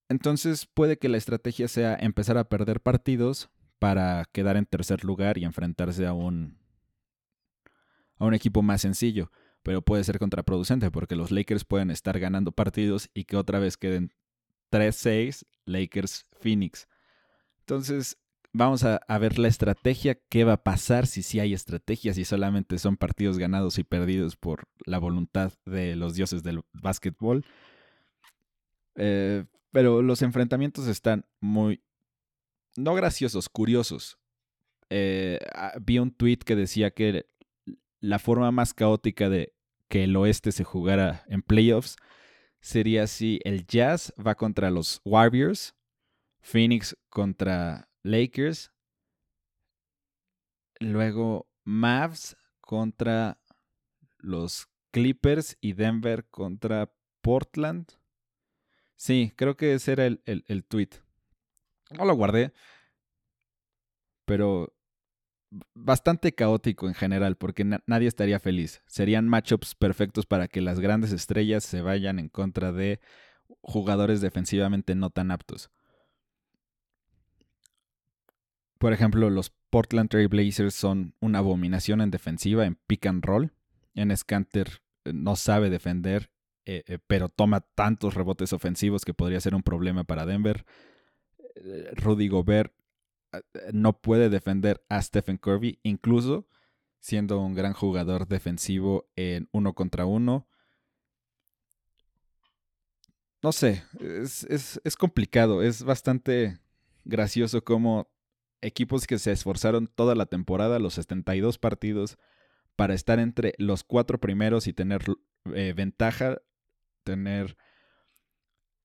entonces 0.09 0.65
puede 0.65 0.97
que 0.97 1.09
la 1.09 1.17
estrategia 1.17 1.67
sea 1.67 1.95
empezar 1.95 2.38
a 2.38 2.47
perder 2.47 2.79
partidos 2.79 3.50
para 3.79 4.25
quedar 4.31 4.57
en 4.57 4.65
tercer 4.65 5.03
lugar 5.03 5.38
y 5.38 5.45
enfrentarse 5.45 6.05
a 6.05 6.13
un, 6.13 6.57
a 8.17 8.25
un 8.25 8.33
equipo 8.33 8.62
más 8.62 8.81
sencillo. 8.81 9.31
Pero 9.65 9.81
puede 9.81 10.03
ser 10.03 10.19
contraproducente 10.19 10.91
porque 10.91 11.15
los 11.15 11.31
Lakers 11.31 11.65
pueden 11.65 11.89
estar 11.89 12.19
ganando 12.19 12.51
partidos 12.51 13.10
y 13.15 13.24
que 13.24 13.36
otra 13.36 13.57
vez 13.57 13.77
queden 13.77 14.13
3-6 14.72 15.43
Lakers-Phoenix. 15.65 16.88
Entonces 17.62 18.19
vamos 18.53 18.84
a, 18.84 19.00
ver 19.17 19.39
la 19.39 19.48
estrategia, 19.48 20.19
qué 20.29 20.43
va 20.43 20.53
a 20.53 20.63
pasar 20.63 21.07
si 21.07 21.24
sí 21.24 21.39
hay 21.39 21.55
estrategia, 21.55 22.13
si 22.13 22.25
solamente 22.25 22.77
son 22.77 22.95
partidos 22.95 23.39
ganados 23.39 23.79
y 23.79 23.84
perdidos 23.84 24.36
por 24.36 24.67
la 24.86 25.00
voluntad 25.00 25.51
de 25.65 25.95
los 25.95 26.13
dioses 26.13 26.43
del 26.43 26.62
básquetbol. 26.72 27.43
Eh, 28.93 29.45
pero 29.72 30.03
los 30.03 30.22
enfrentamientos 30.22 30.88
están 30.88 31.25
muy, 31.39 31.81
no 32.77 32.93
graciosos, 32.93 33.50
curiosos. 33.50 34.19
Eh, 34.91 35.39
ah, 35.55 35.74
vi 35.81 35.98
un 35.98 36.12
tweet 36.12 36.38
que 36.45 36.55
decía 36.55 36.91
que 36.91 37.25
la 38.00 38.19
forma 38.19 38.51
más 38.51 38.75
caótica 38.75 39.27
de 39.29 39.54
que 39.88 40.04
el 40.04 40.15
oeste 40.15 40.51
se 40.51 40.63
jugara 40.63 41.24
en 41.27 41.42
playoffs 41.42 41.96
sería 42.60 43.06
si 43.06 43.39
el 43.44 43.68
Jazz 43.68 44.13
va 44.18 44.36
contra 44.36 44.72
los 44.72 45.00
Warriors, 45.06 45.75
Phoenix 46.39 46.98
contra 47.10 47.89
Lakers, 48.01 48.72
luego 50.80 51.48
Mavs 51.63 52.36
contra 52.62 53.39
los 54.18 54.68
Clippers 54.92 55.58
y 55.62 55.74
Denver 55.74 56.25
contra 56.25 56.92
Portland. 57.22 57.92
Sí, 58.96 59.34
creo 59.36 59.58
que 59.58 59.74
ese 59.74 59.92
era 59.92 60.06
el, 60.06 60.22
el, 60.25 60.63
tweet. 60.63 60.89
No 61.92 62.06
lo 62.06 62.15
guardé. 62.15 62.54
Pero 64.25 64.75
bastante 65.73 66.33
caótico 66.33 66.87
en 66.87 66.93
general, 66.93 67.37
porque 67.37 67.63
nadie 67.85 68.07
estaría 68.07 68.39
feliz. 68.39 68.81
Serían 68.87 69.27
matchups 69.27 69.75
perfectos 69.75 70.25
para 70.25 70.47
que 70.47 70.61
las 70.61 70.79
grandes 70.79 71.11
estrellas 71.11 71.63
se 71.63 71.81
vayan 71.81 72.19
en 72.19 72.29
contra 72.29 72.71
de 72.71 72.99
jugadores 73.61 74.21
defensivamente 74.21 74.95
no 74.95 75.09
tan 75.09 75.31
aptos. 75.31 75.69
Por 78.77 78.93
ejemplo, 78.93 79.29
los 79.29 79.51
Portland 79.69 80.09
Trail 80.09 80.27
Blazers 80.27 80.75
son 80.75 81.15
una 81.19 81.39
abominación 81.39 82.01
en 82.01 82.11
defensiva, 82.11 82.65
en 82.65 82.75
pick 82.87 83.05
and 83.07 83.23
roll. 83.23 83.51
En 83.93 84.15
Scanter 84.15 84.81
eh, 85.05 85.13
no 85.13 85.35
sabe 85.35 85.69
defender, 85.69 86.29
eh, 86.65 86.83
eh, 86.87 86.99
pero 87.07 87.29
toma 87.29 87.61
tantos 87.61 88.13
rebotes 88.13 88.53
ofensivos 88.53 89.05
que 89.05 89.13
podría 89.13 89.39
ser 89.39 89.55
un 89.55 89.63
problema 89.63 90.03
para 90.03 90.25
Denver. 90.25 90.65
Rudy 91.95 92.27
Gobert 92.27 92.73
no 93.74 94.00
puede 94.00 94.30
defender 94.30 94.84
a 94.89 95.01
Stephen 95.01 95.38
Curry, 95.38 95.80
incluso 95.84 96.48
siendo 97.00 97.39
un 97.39 97.54
gran 97.54 97.74
jugador 97.74 98.27
defensivo 98.27 99.08
en 99.15 99.48
uno 99.51 99.74
contra 99.74 100.06
uno. 100.06 100.48
No 103.42 103.51
sé, 103.51 103.84
es, 104.00 104.48
es 104.84 104.96
complicado, 104.96 105.62
es 105.62 105.84
bastante 105.84 106.60
gracioso 107.04 107.63
cómo 107.63 108.10
equipos 108.62 109.06
que 109.08 109.20
se 109.20 109.32
esforzaron 109.32 109.88
toda 109.88 110.15
la 110.15 110.25
temporada, 110.25 110.80
los 110.80 110.96
72 110.96 111.58
partidos, 111.58 112.18
para 112.75 112.94
estar 112.94 113.20
entre 113.20 113.54
los 113.58 113.84
cuatro 113.84 114.20
primeros 114.20 114.68
y 114.68 114.74
tener 114.74 115.04
eh, 115.54 115.74
ventaja, 115.75 116.42
tener 117.04 117.58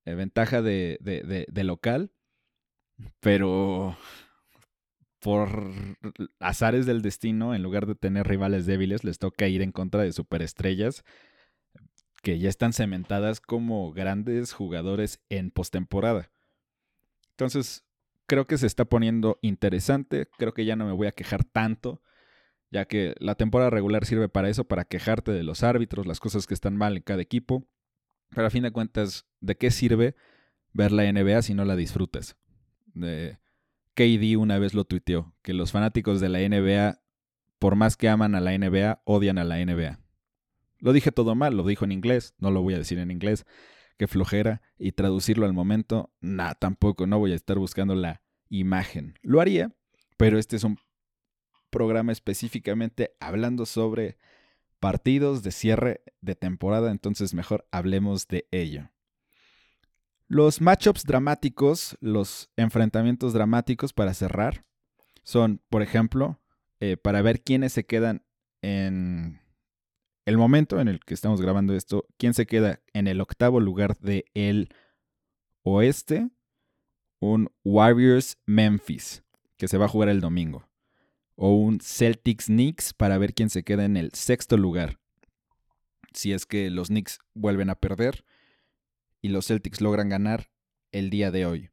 eh, 0.05 0.15
ventaja 0.15 0.63
de, 0.63 0.99
de, 1.01 1.65
local, 1.65 2.13
pero 3.21 3.97
por 5.21 5.73
azares 6.39 6.87
del 6.87 7.03
destino, 7.03 7.55
en 7.55 7.63
lugar 7.63 7.87
de 7.87 7.95
tener 7.95 8.27
rivales 8.27 8.67
débiles, 8.67 9.05
les 9.05 9.19
toca 9.19 9.49
ir 9.49 9.63
en 9.63 9.73
contra 9.73 10.03
de 10.03 10.13
superestrellas 10.13 11.05
que 12.23 12.39
ya 12.39 12.49
están 12.49 12.73
cementadas 12.73 13.41
como 13.41 13.93
grandes 13.93 14.53
jugadores 14.53 15.21
en 15.29 15.51
postemporada. 15.51 16.31
Entonces, 17.31 17.85
creo 18.27 18.47
que 18.47 18.59
se 18.59 18.67
está 18.67 18.85
poniendo 18.85 19.39
interesante. 19.43 20.29
Creo 20.39 20.53
que 20.53 20.65
ya 20.65 20.77
no 20.77 20.87
me 20.87 20.93
voy 20.93 21.07
a 21.07 21.13
quejar 21.13 21.45
tanto, 21.45 22.03
ya 22.71 22.85
que 22.85 23.15
la 23.19 23.35
temporada 23.35 23.71
regular 23.71 24.05
sirve 24.05 24.29
para 24.29 24.49
eso, 24.49 24.65
para 24.65 24.85
quejarte 24.85 25.33
de 25.33 25.43
los 25.43 25.63
árbitros, 25.63 26.07
las 26.07 26.21
cosas 26.21 26.47
que 26.47 26.55
están 26.55 26.77
mal 26.77 26.97
en 26.97 27.03
cada 27.03 27.23
equipo. 27.23 27.67
Pero 28.31 28.47
a 28.47 28.51
fin 28.51 28.63
de 28.63 28.71
cuentas, 28.71 29.27
¿de 29.41 29.57
qué 29.57 29.71
sirve 29.71 30.15
ver 30.73 30.93
la 30.93 31.11
NBA 31.11 31.43
si 31.43 31.55
no 31.55 31.65
la 31.65 31.77
disfrutas? 31.77 32.37
KD 33.95 34.37
una 34.37 34.59
vez 34.59 34.75
lo 34.75 34.85
tuiteó, 34.85 35.35
que 35.43 35.55
los 35.55 35.73
fanáticos 35.73 36.21
de 36.21 36.29
la 36.29 36.39
NBA, 36.41 37.01
por 37.59 37.77
más 37.77 37.97
que 37.97 38.09
aman 38.09 38.35
a 38.35 38.41
la 38.41 38.57
NBA, 38.57 39.03
odian 39.05 39.39
a 39.39 39.45
la 39.45 39.65
NBA. 39.65 40.01
Lo 40.79 40.93
dije 40.93 41.13
todo 41.13 41.35
mal, 41.35 41.57
lo 41.57 41.65
dijo 41.65 41.85
en 41.85 41.93
inglés, 41.93 42.35
no 42.39 42.51
lo 42.51 42.63
voy 42.63 42.75
a 42.75 42.79
decir 42.79 42.99
en 42.99 43.11
inglés 43.11 43.45
que 43.99 44.09
flojera 44.09 44.63
y 44.79 44.93
traducirlo 44.93 45.45
al 45.45 45.53
momento, 45.53 46.11
nada, 46.21 46.55
tampoco, 46.55 47.07
no 47.07 47.19
voy 47.19 47.33
a 47.33 47.37
estar 47.37 47.59
buscando 47.59 47.95
la 47.95 48.23
imagen. 48.49 49.19
Lo 49.21 49.43
haría, 49.43 49.75
pero 50.17 50.39
este 50.39 50.57
es 50.57 50.65
un 50.65 50.79
programa 51.69 52.13
específicamente 52.13 53.15
hablando 53.21 53.67
sobre 53.67 54.17
partidos 54.79 55.43
de 55.43 55.53
cierre 55.53 56.03
de 56.23 56.35
temporada, 56.35 56.91
entonces 56.91 57.35
mejor 57.35 57.69
hablemos 57.71 58.27
de 58.27 58.49
ello. 58.51 58.91
Los 60.31 60.61
matchups 60.61 61.07
dramáticos, 61.07 61.99
los 62.01 62.51
enfrentamientos 62.57 63.33
dramáticos 63.33 63.93
para 63.93 64.15
cerrar, 64.15 64.65
son, 65.25 65.61
por 65.69 65.83
ejemplo, 65.83 66.39
eh, 66.79 66.97
para 66.97 67.21
ver 67.21 67.43
quiénes 67.43 67.73
se 67.73 67.85
quedan 67.85 68.25
en 68.63 69.41
el 70.27 70.39
momento 70.39 70.79
en 70.79 70.87
el 70.87 71.01
que 71.01 71.15
estamos 71.15 71.41
grabando 71.41 71.75
esto, 71.75 72.07
¿quién 72.17 72.33
se 72.33 72.47
queda 72.47 72.81
en 72.93 73.09
el 73.09 73.21
octavo 73.21 73.59
lugar 73.59 73.99
de 73.99 74.25
el 74.35 74.73
oeste? 75.65 76.31
Un 77.19 77.51
Warriors 77.65 78.39
Memphis, 78.47 79.25
que 79.57 79.67
se 79.67 79.79
va 79.79 79.87
a 79.87 79.89
jugar 79.89 80.11
el 80.11 80.21
domingo. 80.21 80.69
O 81.35 81.57
un 81.57 81.81
Celtics 81.81 82.47
Knicks 82.47 82.95
para 82.95 83.19
ver 83.19 83.35
quién 83.35 83.51
se 83.51 83.65
queda 83.65 83.85
en 83.85 83.97
el 83.97 84.13
sexto 84.13 84.57
lugar. 84.57 85.01
Si 86.15 86.33
es 86.33 86.47
que 86.47 86.71
los 86.71 86.87
Knicks 86.87 87.19
vuelven 87.35 87.69
a 87.69 87.75
perder 87.75 88.25
y 89.23 89.29
los 89.29 89.47
Celtics 89.47 89.81
logran 89.81 90.09
ganar 90.09 90.51
el 90.93 91.11
día 91.11 91.31
de 91.31 91.47
hoy. 91.47 91.71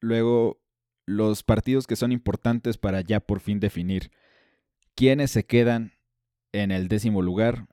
Luego, 0.00 0.60
los 1.06 1.42
partidos 1.42 1.86
que 1.86 1.96
son 1.96 2.12
importantes 2.12 2.76
para 2.78 3.00
ya 3.00 3.20
por 3.20 3.40
fin 3.40 3.60
definir 3.60 4.10
quiénes 4.94 5.30
se 5.30 5.44
quedan 5.44 5.92
en 6.52 6.70
el 6.70 6.88
décimo 6.88 7.22
lugar. 7.22 7.66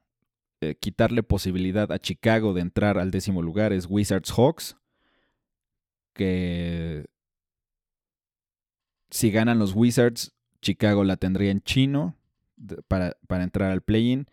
Eh, 0.62 0.76
quitarle 0.76 1.22
posibilidad 1.22 1.92
a 1.92 2.00
Chicago 2.00 2.54
de 2.54 2.62
entrar 2.62 2.98
al 2.98 3.12
décimo 3.12 3.42
lugar 3.42 3.74
es 3.74 3.88
Wizards 3.90 4.32
Hawks. 4.32 4.78
Que 6.14 7.06
si 9.10 9.32
ganan 9.32 9.60
los 9.60 9.74
Wizards, 9.74 10.34
Chicago 10.62 11.04
la 11.04 11.18
tendría 11.18 11.52
en 11.52 11.62
chino 11.62 12.16
para, 12.88 13.18
entrar 13.30 13.72
al 13.72 13.82
play-in. 13.82 14.28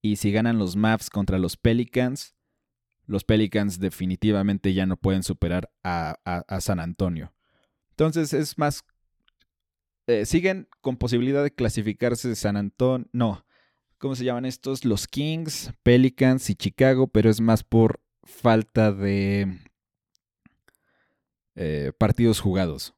Y 0.00 0.16
si 0.16 0.30
ganan 0.30 0.58
los 0.58 0.76
Mavs 0.76 1.10
contra 1.10 1.38
los 1.38 1.56
Pelicans, 1.56 2.35
los 3.06 3.24
Pelicans 3.24 3.78
definitivamente 3.78 4.74
ya 4.74 4.86
no 4.86 4.96
pueden 4.96 5.22
superar 5.22 5.70
a, 5.82 6.18
San 6.60 6.80
Antonio. 6.80 7.32
Entonces 7.90 8.32
es 8.32 8.58
más... 8.58 8.84
Eh, 10.08 10.24
siguen 10.24 10.68
con 10.80 10.96
posibilidad 10.96 11.42
de 11.42 11.52
clasificarse 11.52 12.36
San 12.36 12.56
Antonio. 12.56 13.08
No, 13.12 13.44
¿cómo 13.98 14.14
se 14.14 14.24
llaman 14.24 14.44
estos? 14.44 14.84
Los 14.84 15.08
Kings, 15.08 15.72
Pelicans 15.82 16.48
y 16.50 16.54
Chicago, 16.54 17.08
pero 17.08 17.28
es 17.28 17.40
más 17.40 17.64
por 17.64 18.00
falta 18.22 18.92
de 18.92 19.58
eh, 21.56 21.92
partidos 21.98 22.40
jugados. 22.40 22.94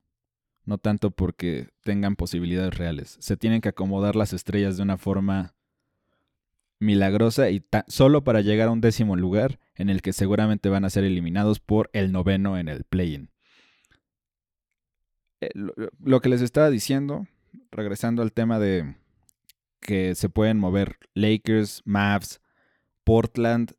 No 0.65 0.77
tanto 0.77 1.11
porque 1.11 1.71
tengan 1.83 2.15
posibilidades 2.15 2.77
reales. 2.77 3.17
Se 3.21 3.39
tienen 3.39 3.63
que 3.63 3.71
acomodar 3.71 4.17
las 4.17 4.35
estrellas 4.35 4.77
de 4.77 4.83
una 4.83 4.99
forma 4.99 5.55
milagrosa 6.79 7.51
y 7.51 7.65
solo 7.89 8.25
para 8.25 8.41
llegar 8.41 8.69
a 8.69 8.73
un 8.73 8.81
décimo 8.81 9.17
lugar 9.17 9.59
en 9.75 9.91
el 9.91 10.03
que 10.03 10.13
seguramente 10.13 10.69
van 10.69 10.85
a 10.85 10.91
ser 10.91 11.05
eliminados 11.05 11.61
por 11.61 11.91
el 11.93 12.13
noveno 12.13 12.59
en 12.59 12.69
el 12.69 12.85
play-in. 12.85 13.31
Eh, 15.41 15.51
lo 15.55 16.21
que 16.21 16.29
les 16.29 16.43
estaba 16.43 16.71
diciendo, 16.71 17.27
regresando 17.71 18.23
al 18.23 18.33
tema 18.33 18.59
de, 18.59 18.97
que 19.81 20.15
se 20.15 20.29
pueden 20.29 20.59
mover 20.59 20.99
Lakers, 21.15 21.83
Mavs, 21.85 22.41
Portland, 23.05 23.73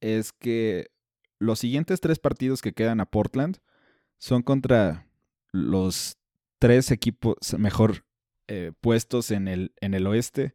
es 0.00 0.32
que 0.32 0.90
los 1.38 1.58
siguientes 1.58 2.00
tres 2.00 2.18
partidos 2.18 2.62
que 2.62 2.72
quedan 2.72 3.00
a 3.00 3.06
Portland 3.06 3.58
son 4.18 4.42
contra 4.42 5.06
los 5.52 6.18
tres 6.58 6.90
equipos 6.90 7.36
mejor 7.58 8.04
eh, 8.48 8.72
puestos 8.80 9.30
en 9.30 9.48
el, 9.48 9.72
en 9.80 9.94
el 9.94 10.06
oeste, 10.06 10.54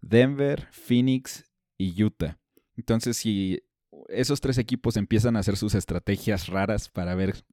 Denver, 0.00 0.68
Phoenix 0.70 1.44
y 1.78 2.02
Utah. 2.02 2.38
Entonces, 2.76 3.16
si 3.16 3.62
esos 4.08 4.40
tres 4.40 4.58
equipos 4.58 4.96
empiezan 4.96 5.36
a 5.36 5.40
hacer 5.40 5.56
sus 5.56 5.74
estrategias 5.74 6.48
raras 6.48 6.88
para 6.88 7.14
ver 7.14 7.44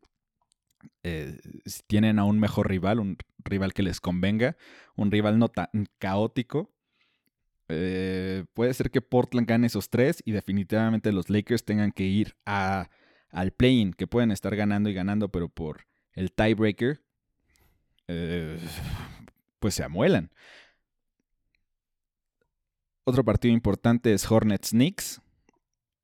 eh, 1.04 1.40
si 1.66 1.82
tienen 1.88 2.20
a 2.20 2.26
un 2.26 2.40
mejor 2.40 2.70
rival, 2.70 3.00
un 3.00 3.18
rival 3.44 3.74
que 3.74 3.84
les 3.84 4.00
convenga, 4.00 4.58
un 4.96 5.12
rival 5.12 5.40
no 5.40 5.50
tan 5.50 5.70
caótico. 6.00 6.74
Eh, 7.70 8.46
puede 8.54 8.74
ser 8.74 8.92
que 8.92 9.02
Portland 9.02 9.48
gane 9.48 9.68
esos 9.68 9.90
tres 9.90 10.22
y 10.26 10.32
definitivamente 10.32 11.12
los 11.12 11.30
Lakers 11.30 11.64
tengan 11.64 11.92
que 11.92 12.04
ir 12.04 12.36
al 12.46 13.52
play-in, 13.52 13.94
que 13.94 14.08
pueden 14.08 14.32
estar 14.32 14.56
ganando 14.56 14.90
y 14.90 14.94
ganando, 14.94 15.30
pero 15.30 15.50
por 15.50 15.88
el 16.14 16.32
tiebreaker, 16.32 17.02
eh, 18.08 18.60
pues 19.60 19.76
se 19.76 19.84
amuelan. 19.84 20.32
Otro 23.06 23.26
partido 23.26 23.54
importante 23.54 24.14
es 24.14 24.30
Hornets-Knicks, 24.30 25.22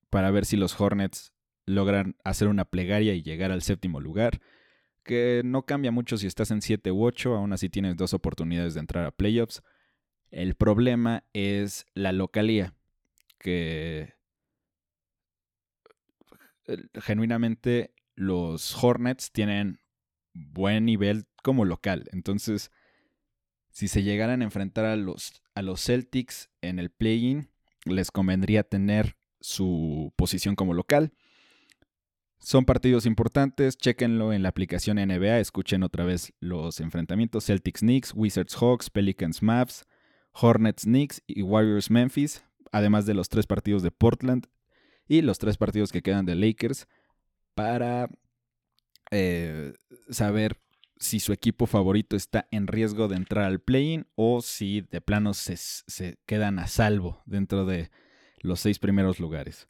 para 0.10 0.32
ver 0.32 0.46
si 0.46 0.58
los 0.58 0.80
Hornets 0.80 1.34
logran 1.66 2.16
hacer 2.24 2.48
una 2.48 2.66
plegaria 2.66 3.14
y 3.14 3.22
llegar 3.22 3.52
al 3.52 3.62
séptimo 3.62 4.00
lugar 4.00 4.42
que 5.04 5.42
no 5.44 5.66
cambia 5.66 5.92
mucho 5.92 6.18
si 6.18 6.28
estás 6.28 6.52
en 6.52 6.62
7 6.62 6.92
u 6.92 7.04
8, 7.04 7.36
aún 7.36 7.54
así 7.54 7.70
tienes 7.70 7.96
dos 7.96 8.14
oportunidades 8.14 8.74
de 8.76 8.82
entrar 8.82 9.06
a 9.06 9.12
playoffs. 9.12 9.64
El 10.30 10.56
problema 10.56 11.24
es 11.34 11.88
la 11.96 12.12
localía, 12.12 12.76
que 13.40 14.14
genuinamente 16.94 17.94
los 18.14 18.84
Hornets 18.84 19.32
tienen 19.32 19.80
buen 20.34 20.86
nivel 20.86 21.26
como 21.42 21.66
local. 21.66 22.08
Entonces, 22.12 22.70
si 23.80 23.88
se 23.88 24.04
llegaran 24.04 24.42
a 24.42 24.44
enfrentar 24.44 24.84
a 24.84 24.98
los, 24.98 25.42
a 25.56 25.62
los 25.62 25.82
Celtics 25.82 26.50
en 26.60 26.80
el 26.80 26.90
play-in, 26.90 27.48
les 27.86 28.12
convendría 28.12 28.64
tener 28.64 29.16
su 29.40 30.12
posición 30.18 30.58
como 30.58 30.74
local. 30.74 31.14
Son 32.40 32.66
partidos 32.66 33.06
importantes, 33.06 33.78
chequenlo 33.78 34.34
en 34.34 34.44
la 34.44 34.50
aplicación 34.50 34.98
NBA, 34.98 35.40
escuchen 35.40 35.84
otra 35.84 36.04
vez 36.04 36.34
los 36.42 36.82
enfrentamientos 36.82 37.46
Celtics 37.46 37.80
Knicks, 37.80 38.14
Wizards 38.14 38.54
Hawks, 38.56 38.90
Pelicans 38.90 39.42
Mavs, 39.42 39.86
Hornets 40.34 40.84
Knicks 40.84 41.24
y 41.26 41.42
Warriors 41.42 41.90
Memphis, 41.90 42.44
además 42.74 43.06
de 43.06 43.14
los 43.14 43.30
tres 43.30 43.48
partidos 43.48 43.82
de 43.82 43.92
Portland 43.92 44.48
y 45.08 45.22
los 45.22 45.40
tres 45.40 45.56
partidos 45.56 45.94
que 45.94 46.02
quedan 46.02 46.26
de 46.26 46.36
Lakers 46.36 46.86
para 47.56 48.10
eh, 49.10 49.72
saber 50.10 50.60
si 51.00 51.20
su 51.20 51.32
equipo 51.32 51.66
favorito 51.66 52.16
está 52.16 52.48
en 52.52 52.68
riesgo 52.68 53.08
de 53.08 53.16
entrar 53.16 53.46
al 53.46 53.60
play-in 53.60 54.08
o 54.16 54.42
si 54.42 54.82
de 54.82 55.02
plano 55.02 55.34
se, 55.34 55.56
se 55.58 56.18
quedan 56.26 56.60
a 56.60 56.68
salvo 56.68 57.22
dentro 57.26 57.66
de 57.66 57.90
los 58.42 58.60
seis 58.60 58.80
primeros 58.80 59.20
lugares. 59.20 59.68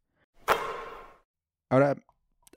Ahora, 1.69 1.95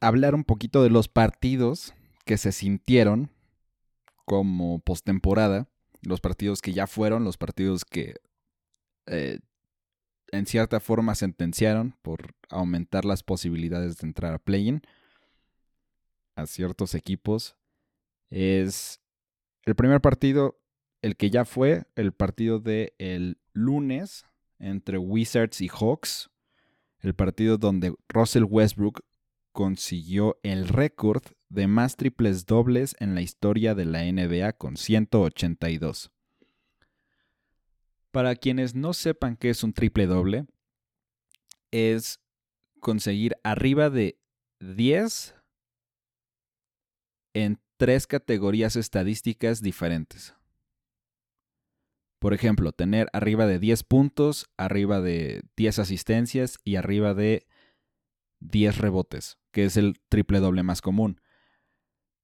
hablar 0.01 0.35
un 0.35 0.45
poquito 0.45 0.83
de 0.83 0.91
los 0.91 1.09
partidos 1.09 1.95
que 2.25 2.39
se 2.39 2.53
sintieron 2.53 3.31
como 4.25 4.79
postemporada, 4.81 5.69
los 6.01 6.21
partidos 6.21 6.63
que 6.63 6.73
ya 6.73 6.87
fueron, 6.87 7.25
los 7.25 7.37
partidos 7.37 7.85
que 7.85 8.15
eh, 9.07 9.41
en 10.31 10.47
cierta 10.47 10.81
forma 10.81 11.15
sentenciaron 11.15 11.95
por 12.03 12.35
aumentar 12.49 13.05
las 13.05 13.23
posibilidades 13.23 13.99
de 13.99 14.07
entrar 14.07 14.33
a 14.33 14.39
play-in 14.39 14.83
a 16.37 16.47
ciertos 16.47 16.95
equipos. 16.95 17.57
Es 18.33 18.99
el 19.65 19.75
primer 19.75 20.01
partido, 20.01 20.59
el 21.03 21.17
que 21.19 21.29
ya 21.29 21.45
fue, 21.45 21.85
el 21.97 22.13
partido 22.13 22.61
de 22.61 22.95
el 22.97 23.39
lunes 23.53 24.25
entre 24.59 24.97
Wizards 24.97 25.61
y 25.61 25.69
Hawks, 25.69 26.31
el 27.01 27.15
partido 27.15 27.59
donde 27.59 27.95
Russell 28.09 28.45
Westbrook 28.49 29.05
consiguió 29.53 30.39
el 30.43 30.67
récord 30.69 31.23
de 31.51 31.67
más 31.67 31.97
triples 31.97 32.47
dobles 32.47 32.97
en 33.01 33.15
la 33.15 33.21
historia 33.21 33.75
de 33.75 33.85
la 33.85 34.03
NBA 34.11 34.55
con 34.55 34.79
182. 34.79 36.11
Para 38.13 38.35
quienes 38.35 38.75
no 38.75 38.95
sepan 38.95 39.37
qué 39.37 39.51
es 39.51 39.63
un 39.63 39.75
triple 39.75 40.07
doble, 40.07 40.47
es 41.71 42.19
conseguir 42.81 43.37
arriba 43.43 43.91
de 43.91 44.19
10 44.61 45.35
en 47.35 47.61
tres 47.83 48.07
categorías 48.07 48.77
estadísticas 48.77 49.61
diferentes. 49.61 50.37
Por 52.21 52.33
ejemplo, 52.33 52.71
tener 52.71 53.09
arriba 53.13 53.45
de 53.49 53.59
10 53.59 53.83
puntos, 53.83 54.47
arriba 54.57 55.01
de 55.01 55.43
10 55.57 55.81
asistencias 55.81 56.61
y 56.63 56.77
arriba 56.77 57.13
de 57.13 57.49
10 58.39 58.79
rebotes, 58.79 59.41
que 59.51 59.65
es 59.65 59.77
el 59.77 59.99
triple 60.09 60.39
doble 60.39 60.63
más 60.63 60.81
común. 60.81 61.21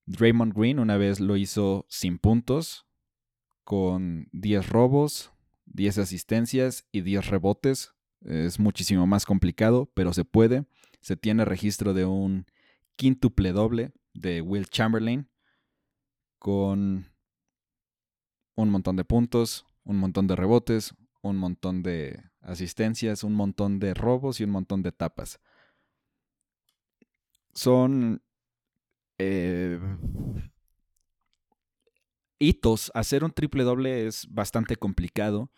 Draymond 0.06 0.56
Green 0.56 0.78
una 0.78 0.96
vez 0.96 1.18
lo 1.18 1.36
hizo 1.36 1.86
sin 1.88 2.20
puntos, 2.20 2.86
con 3.64 4.28
10 4.30 4.68
robos, 4.68 5.32
10 5.64 5.98
asistencias 5.98 6.86
y 6.92 7.00
10 7.00 7.30
rebotes. 7.30 7.94
Es 8.20 8.60
muchísimo 8.60 9.08
más 9.08 9.26
complicado, 9.26 9.90
pero 9.94 10.12
se 10.12 10.24
puede. 10.24 10.66
Se 11.00 11.16
tiene 11.16 11.44
registro 11.44 11.94
de 11.94 12.04
un 12.04 12.46
quintuple 12.94 13.50
doble 13.50 13.90
de 14.14 14.40
Will 14.40 14.68
Chamberlain 14.68 15.28
con 16.38 17.06
un 18.56 18.70
montón 18.70 18.96
de 18.96 19.04
puntos, 19.04 19.66
un 19.84 19.96
montón 19.96 20.26
de 20.26 20.36
rebotes, 20.36 20.94
un 21.22 21.36
montón 21.36 21.82
de 21.82 22.22
asistencias, 22.40 23.24
un 23.24 23.34
montón 23.34 23.78
de 23.78 23.94
robos 23.94 24.40
y 24.40 24.44
un 24.44 24.50
montón 24.50 24.82
de 24.82 24.92
tapas 24.92 25.40
son 27.58 28.22
eh, 29.18 29.80
hitos. 32.38 32.92
Hacer 32.94 33.24
un 33.24 33.32
triple 33.32 33.64
doble 33.64 34.06
es 34.06 34.26
bastante 34.30 34.76
complicado 34.76 35.50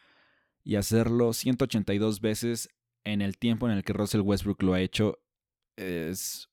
y 0.65 0.77
hacerlo 0.77 1.35
182 1.35 2.21
veces 2.21 2.71
en 3.05 3.21
el 3.21 3.37
tiempo 3.37 3.69
en 3.69 3.77
el 3.77 3.85
que 3.85 3.93
Russell 3.93 4.23
Westbrook 4.23 4.63
lo 4.63 4.73
ha 4.73 4.81
hecho 4.81 5.19
es 5.77 6.49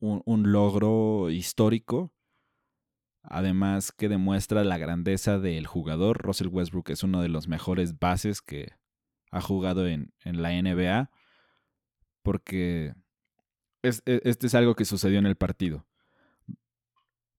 un, 0.00 0.22
un 0.26 0.52
logro 0.52 1.30
histórico. 1.30 2.12
Además 3.22 3.92
que 3.92 4.08
demuestra 4.08 4.64
la 4.64 4.78
grandeza 4.78 5.38
del 5.38 5.66
jugador. 5.66 6.22
Russell 6.22 6.48
Westbrook 6.48 6.90
es 6.90 7.02
uno 7.02 7.22
de 7.22 7.28
los 7.28 7.48
mejores 7.48 7.98
bases 7.98 8.40
que 8.40 8.72
ha 9.30 9.40
jugado 9.40 9.86
en, 9.86 10.12
en 10.24 10.42
la 10.42 10.50
NBA. 10.50 11.10
Porque 12.22 12.94
e, 13.82 13.90
este 14.24 14.46
es 14.46 14.54
algo 14.54 14.74
que 14.74 14.84
sucedió 14.84 15.18
en 15.18 15.26
el 15.26 15.36
partido. 15.36 15.86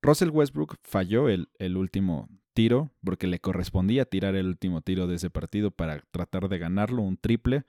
Russell 0.01 0.29
Westbrook 0.29 0.77
falló 0.83 1.29
el, 1.29 1.49
el, 1.59 1.77
último 1.77 2.27
tiro 2.53 2.91
porque 3.03 3.27
le 3.27 3.39
correspondía 3.39 4.05
tirar 4.05 4.35
el 4.35 4.47
último 4.47 4.81
tiro 4.81 5.07
de 5.07 5.15
ese 5.15 5.29
partido 5.29 5.71
para 5.71 6.01
tratar 6.11 6.49
de 6.49 6.57
ganarlo, 6.57 7.03
un 7.03 7.17
triple 7.17 7.65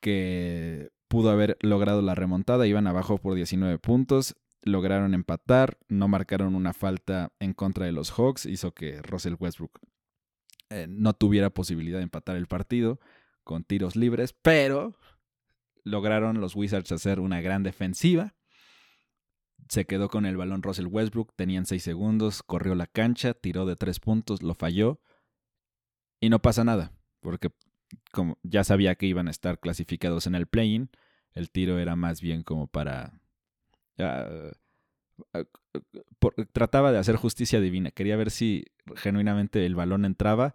que 0.00 0.90
pudo 1.08 1.30
haber 1.30 1.56
logrado 1.60 2.02
la 2.02 2.14
remontada, 2.14 2.66
iban 2.66 2.86
abajo 2.86 3.18
por 3.18 3.34
19 3.34 3.78
puntos, 3.78 4.36
lograron 4.62 5.14
empatar, 5.14 5.78
no 5.88 6.08
marcaron 6.08 6.54
una 6.54 6.72
falta 6.72 7.32
en 7.38 7.54
contra 7.54 7.86
de 7.86 7.92
los 7.92 8.10
Hawks, 8.10 8.46
hizo 8.46 8.72
que 8.72 9.00
Russell 9.02 9.36
Westbrook 9.38 9.80
eh, 10.70 10.86
no 10.88 11.14
tuviera 11.14 11.50
posibilidad 11.50 11.98
de 11.98 12.04
empatar 12.04 12.36
el 12.36 12.46
partido 12.46 13.00
con 13.44 13.64
tiros 13.64 13.96
libres, 13.96 14.32
pero 14.32 14.94
lograron 15.84 16.40
los 16.40 16.54
Wizards 16.54 16.92
hacer 16.92 17.20
una 17.20 17.40
gran 17.40 17.62
defensiva. 17.62 18.34
Se 19.68 19.86
quedó 19.86 20.08
con 20.08 20.26
el 20.26 20.36
balón 20.36 20.62
Russell 20.62 20.86
Westbrook, 20.86 21.34
tenían 21.34 21.66
6 21.66 21.82
segundos, 21.82 22.42
corrió 22.42 22.74
la 22.74 22.86
cancha, 22.86 23.34
tiró 23.34 23.66
de 23.66 23.76
3 23.76 24.00
puntos, 24.00 24.42
lo 24.42 24.54
falló 24.54 25.00
y 26.20 26.30
no 26.30 26.40
pasa 26.40 26.64
nada, 26.64 26.92
porque 27.20 27.50
como 28.12 28.38
ya 28.42 28.64
sabía 28.64 28.94
que 28.94 29.06
iban 29.06 29.28
a 29.28 29.30
estar 29.30 29.60
clasificados 29.60 30.26
en 30.26 30.34
el 30.34 30.46
play-in, 30.46 30.90
el 31.32 31.50
tiro 31.50 31.78
era 31.78 31.96
más 31.96 32.20
bien 32.20 32.42
como 32.42 32.66
para... 32.66 33.20
Ah, 33.98 34.50
trataba 36.52 36.92
de 36.92 36.98
hacer 36.98 37.16
justicia 37.16 37.60
divina, 37.60 37.90
quería 37.90 38.16
ver 38.16 38.30
si 38.30 38.66
genuinamente 38.96 39.66
el 39.66 39.74
balón 39.74 40.04
entraba, 40.04 40.54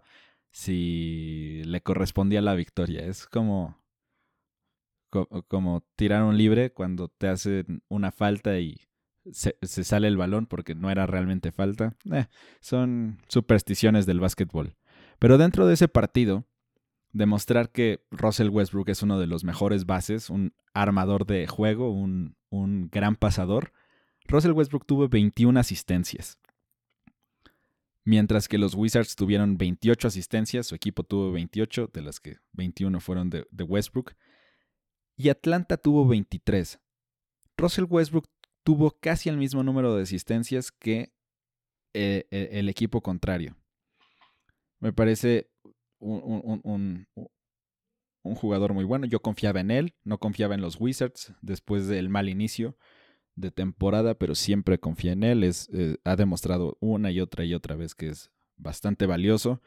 si 0.50 1.62
le 1.64 1.82
correspondía 1.82 2.40
la 2.40 2.54
victoria. 2.54 3.04
Es 3.04 3.26
como 3.26 3.84
como 5.48 5.84
tirar 5.96 6.24
un 6.24 6.36
libre 6.36 6.72
cuando 6.72 7.08
te 7.08 7.28
hacen 7.28 7.82
una 7.88 8.10
falta 8.10 8.58
y 8.58 8.80
se, 9.30 9.56
sale 9.62 10.08
el 10.08 10.16
balón 10.16 10.46
porque 10.46 10.74
no 10.74 10.90
era 10.90 11.06
realmente 11.06 11.52
falta. 11.52 11.96
Eh, 12.12 12.26
son 12.60 13.18
supersticiones 13.28 14.06
del 14.06 14.20
básquetbol. 14.20 14.76
Pero 15.18 15.38
dentro 15.38 15.66
de 15.66 15.74
ese 15.74 15.88
partido, 15.88 16.44
demostrar 17.14 17.70
que 17.70 18.04
Russell 18.10 18.50
Westbrook 18.50 18.90
es 18.90 19.02
uno 19.02 19.18
de 19.18 19.26
los 19.26 19.44
mejores 19.44 19.86
bases, 19.86 20.28
un 20.28 20.52
armador 20.74 21.24
de 21.24 21.46
juego, 21.46 21.90
un, 21.90 22.36
un 22.50 22.90
gran 22.90 23.16
pasador, 23.16 23.72
Russell 24.26 24.52
Westbrook 24.52 24.84
tuvo 24.86 25.08
21 25.08 25.58
asistencias. 25.58 26.38
Mientras 28.04 28.48
que 28.48 28.58
los 28.58 28.74
Wizards 28.74 29.16
tuvieron 29.16 29.56
28 29.56 30.08
asistencias, 30.08 30.66
su 30.66 30.74
equipo 30.74 31.04
tuvo 31.04 31.32
28, 31.32 31.90
de 31.92 32.02
las 32.02 32.20
que 32.20 32.36
21 32.52 33.00
fueron 33.00 33.30
de, 33.30 33.46
Westbrook 33.50 34.12
y 35.16 35.30
Atlanta 35.30 35.76
tuvo 35.76 36.06
23. 36.06 36.78
Russell 37.56 37.86
Westbrook 37.88 38.28
tuvo 38.62 38.90
casi 38.90 39.28
el 39.28 39.38
mismo 39.38 39.62
número 39.62 39.94
de 39.94 40.02
asistencias 40.02 40.70
que 40.70 41.14
eh, 41.94 42.26
e, 42.30 42.48
el 42.52 42.68
equipo 42.68 43.00
contrario. 43.00 43.56
Me 44.80 44.92
parece 44.92 45.53
un, 46.04 47.06
un, 48.22 48.34
jugador 48.34 48.72
muy 48.72 48.84
bueno. 48.84 49.06
Yo 49.06 49.20
confiaba 49.20 49.60
en 49.60 49.70
él, 49.70 49.94
no 50.04 50.18
confiaba 50.18 50.54
en 50.54 50.60
los 50.60 50.80
Wizards 50.80 51.34
después 51.40 51.86
del 51.86 52.08
mal 52.08 52.28
inicio 52.28 52.76
de 53.36 53.50
temporada, 53.50 54.14
pero 54.14 54.34
siempre 54.34 54.78
confié 54.78 55.12
en 55.12 55.24
él. 55.24 55.44
Es, 55.44 55.68
eh, 55.72 55.96
ha 56.04 56.16
demostrado 56.16 56.76
una 56.80 57.10
y 57.10 57.20
otra 57.20 57.44
y 57.44 57.54
otra 57.54 57.76
vez 57.76 57.94
que 57.94 58.08
es 58.08 58.30
bastante 58.56 59.06
valioso. 59.06 59.62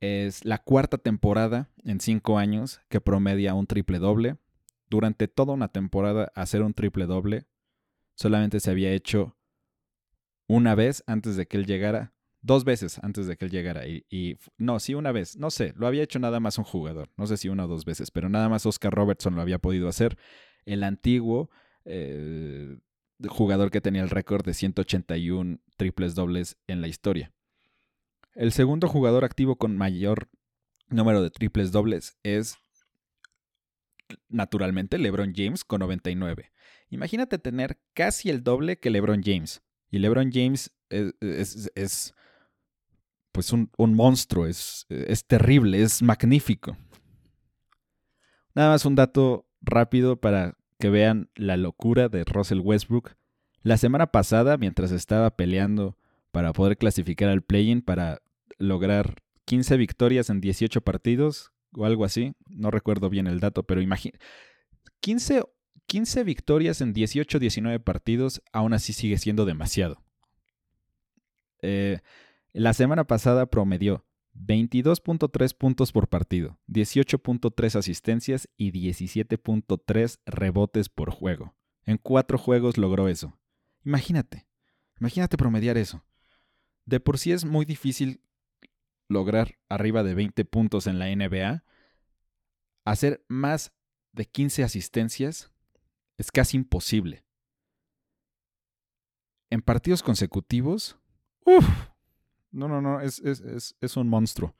Es 0.00 0.44
la 0.44 0.58
cuarta 0.58 0.98
temporada 0.98 1.70
en 1.84 2.00
cinco 2.00 2.38
años 2.38 2.80
que 2.88 3.00
promedia 3.00 3.54
un 3.54 3.66
triple 3.66 3.98
doble. 3.98 4.36
Durante 4.88 5.26
toda 5.26 5.54
una 5.54 5.68
temporada 5.68 6.30
hacer 6.34 6.62
un 6.62 6.74
triple 6.74 7.06
doble 7.06 7.46
solamente 8.16 8.60
se 8.60 8.70
había 8.70 8.92
hecho 8.92 9.36
una 10.48 10.74
vez 10.74 11.04
antes 11.06 11.36
de 11.36 11.46
que 11.46 11.56
él 11.56 11.66
llegara. 11.66 12.12
Dos 12.46 12.62
veces 12.62 13.00
antes 13.02 13.26
de 13.26 13.36
que 13.36 13.46
él 13.46 13.50
llegara. 13.50 13.88
Y, 13.88 14.38
no, 14.56 14.78
sí, 14.78 14.94
una 14.94 15.10
vez. 15.10 15.36
No 15.36 15.50
sé, 15.50 15.72
lo 15.74 15.88
había 15.88 16.04
hecho 16.04 16.20
nada 16.20 16.38
más 16.38 16.58
un 16.58 16.64
jugador. 16.64 17.10
No 17.16 17.26
sé 17.26 17.36
si 17.36 17.48
una 17.48 17.64
o 17.64 17.68
dos 17.68 17.84
veces, 17.84 18.12
pero 18.12 18.28
nada 18.28 18.48
más 18.48 18.66
Oscar 18.66 18.94
Robertson 18.94 19.34
lo 19.34 19.42
había 19.42 19.58
podido 19.58 19.88
hacer. 19.88 20.16
El 20.64 20.84
antiguo 20.84 21.50
eh, 21.84 22.78
jugador 23.26 23.72
que 23.72 23.80
tenía 23.80 24.02
el 24.02 24.10
récord 24.10 24.44
de 24.44 24.54
181 24.54 25.58
triples 25.76 26.14
dobles 26.14 26.56
en 26.68 26.80
la 26.80 26.86
historia. 26.86 27.32
El 28.36 28.52
segundo 28.52 28.86
jugador 28.86 29.24
activo 29.24 29.56
con 29.56 29.76
mayor 29.76 30.28
número 30.88 31.22
de 31.22 31.30
triples 31.30 31.72
dobles 31.72 32.16
es 32.22 32.58
naturalmente 34.28 34.98
LeBron 34.98 35.32
James 35.34 35.64
con 35.64 35.80
99. 35.80 36.52
Imagínate 36.90 37.38
tener 37.38 37.80
casi 37.92 38.30
el 38.30 38.44
doble 38.44 38.78
que 38.78 38.90
LeBron 38.90 39.22
James. 39.24 39.62
Y 39.90 39.98
LeBron 39.98 40.30
James 40.30 40.70
es, 40.90 42.14
pues 43.36 43.52
un, 43.52 43.68
monstruo, 43.76 44.46
es, 44.46 44.86
es 44.88 45.26
terrible, 45.26 45.82
es 45.82 46.00
magnífico. 46.00 46.74
Nada 48.54 48.70
más 48.70 48.86
un 48.86 48.94
dato 48.94 49.46
rápido 49.60 50.18
para 50.18 50.56
que 50.78 50.88
vean 50.88 51.28
la 51.34 51.58
locura 51.58 52.08
de 52.08 52.24
Russell 52.24 52.60
Westbrook. 52.60 53.14
La 53.60 53.76
semana 53.76 54.06
pasada, 54.06 54.56
mientras 54.56 54.90
estaba 54.90 55.36
peleando 55.36 55.98
para 56.30 56.54
poder 56.54 56.78
clasificar 56.78 57.28
al 57.28 57.42
play-in, 57.42 57.82
para 57.82 58.22
lograr 58.56 59.16
15 59.44 59.76
victorias 59.76 60.30
en 60.30 60.40
18 60.40 60.80
partidos 60.80 61.52
o 61.74 61.84
algo 61.84 62.06
así, 62.06 62.32
no 62.48 62.70
recuerdo 62.70 63.10
bien 63.10 63.26
el 63.26 63.40
dato, 63.40 63.64
pero 63.64 63.82
imagínate, 63.82 64.24
15, 65.00 65.42
15 65.86 66.24
victorias 66.24 66.80
en 66.80 66.94
18, 66.94 67.38
19 67.38 67.80
partidos, 67.80 68.40
aún 68.50 68.72
así 68.72 68.94
sigue 68.94 69.18
siendo 69.18 69.44
demasiado. 69.44 70.02
Eh, 71.60 72.00
la 72.60 72.72
semana 72.72 73.04
pasada 73.04 73.46
promedió 73.46 74.06
22.3 74.34 75.56
puntos 75.56 75.92
por 75.92 76.08
partido, 76.08 76.58
18.3 76.68 77.78
asistencias 77.78 78.48
y 78.56 78.72
17.3 78.72 80.20
rebotes 80.26 80.88
por 80.88 81.10
juego. 81.10 81.54
En 81.84 81.98
cuatro 81.98 82.38
juegos 82.38 82.78
logró 82.78 83.08
eso. 83.08 83.38
Imagínate, 83.84 84.46
imagínate 84.98 85.36
promediar 85.36 85.76
eso. 85.76 86.04
De 86.86 86.98
por 86.98 87.18
sí 87.18 87.32
es 87.32 87.44
muy 87.44 87.64
difícil 87.64 88.22
lograr 89.08 89.58
arriba 89.68 90.02
de 90.02 90.14
20 90.14 90.44
puntos 90.46 90.86
en 90.86 90.98
la 90.98 91.14
NBA. 91.14 91.62
Hacer 92.84 93.24
más 93.28 93.72
de 94.12 94.24
15 94.24 94.64
asistencias 94.64 95.52
es 96.16 96.30
casi 96.30 96.56
imposible. 96.56 97.24
En 99.50 99.62
partidos 99.62 100.02
consecutivos, 100.02 100.98
uff, 101.44 101.66
no, 102.56 102.68
no, 102.68 102.80
no, 102.80 103.00
es, 103.00 103.20
es, 103.20 103.96
un 103.96 104.08
monstruo. 104.08 104.54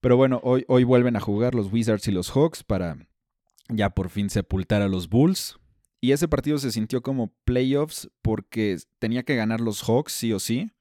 Pero 0.00 0.16
bueno, 0.16 0.40
hoy, 0.42 0.64
hoy 0.68 0.84
vuelven 0.84 1.16
a 1.16 1.20
jugar 1.20 1.54
los 1.54 1.72
Wizards 1.72 2.08
y 2.08 2.12
los 2.12 2.30
Hawks 2.30 2.64
para 2.64 2.96
ya 3.68 3.90
por 3.90 4.08
fin 4.08 4.30
sepultar 4.30 4.82
a 4.82 4.88
los 4.88 5.08
Bulls. 5.08 5.58
Y 6.00 6.12
ese 6.12 6.28
partido 6.28 6.58
se 6.58 6.72
sintió 6.72 7.02
como 7.02 7.32
playoffs 7.44 8.10
porque 8.22 8.78
tenía 8.98 9.22
que 9.22 9.36
ganar 9.36 9.60
los 9.60 9.82
Hawks 9.82 10.12
sí 10.12 10.32
o 10.32 10.40
sí. 10.40 10.72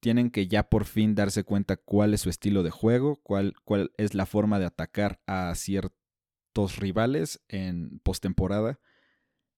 Tienen 0.00 0.30
que 0.30 0.48
ya 0.48 0.68
por 0.68 0.84
fin 0.84 1.14
darse 1.14 1.44
cuenta 1.44 1.76
cuál 1.76 2.14
es 2.14 2.20
su 2.20 2.30
estilo 2.30 2.62
de 2.62 2.70
juego, 2.70 3.20
cuál, 3.22 3.54
cuál 3.64 3.92
es 3.96 4.14
la 4.14 4.26
forma 4.26 4.58
de 4.58 4.66
atacar 4.66 5.20
a 5.26 5.54
ciertos 5.54 6.76
rivales 6.78 7.40
en 7.48 8.00
postemporada. 8.02 8.80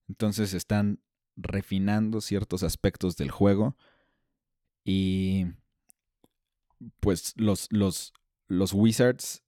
Entonces 0.07 0.53
están 0.53 0.99
refinando 1.35 2.21
ciertos 2.21 2.63
aspectos 2.63 3.17
del 3.17 3.31
juego. 3.31 3.75
Y 4.85 5.47
pues 6.99 7.33
los, 7.35 7.67
los, 7.71 8.13
los 8.47 8.71
Wizards, 8.73 9.43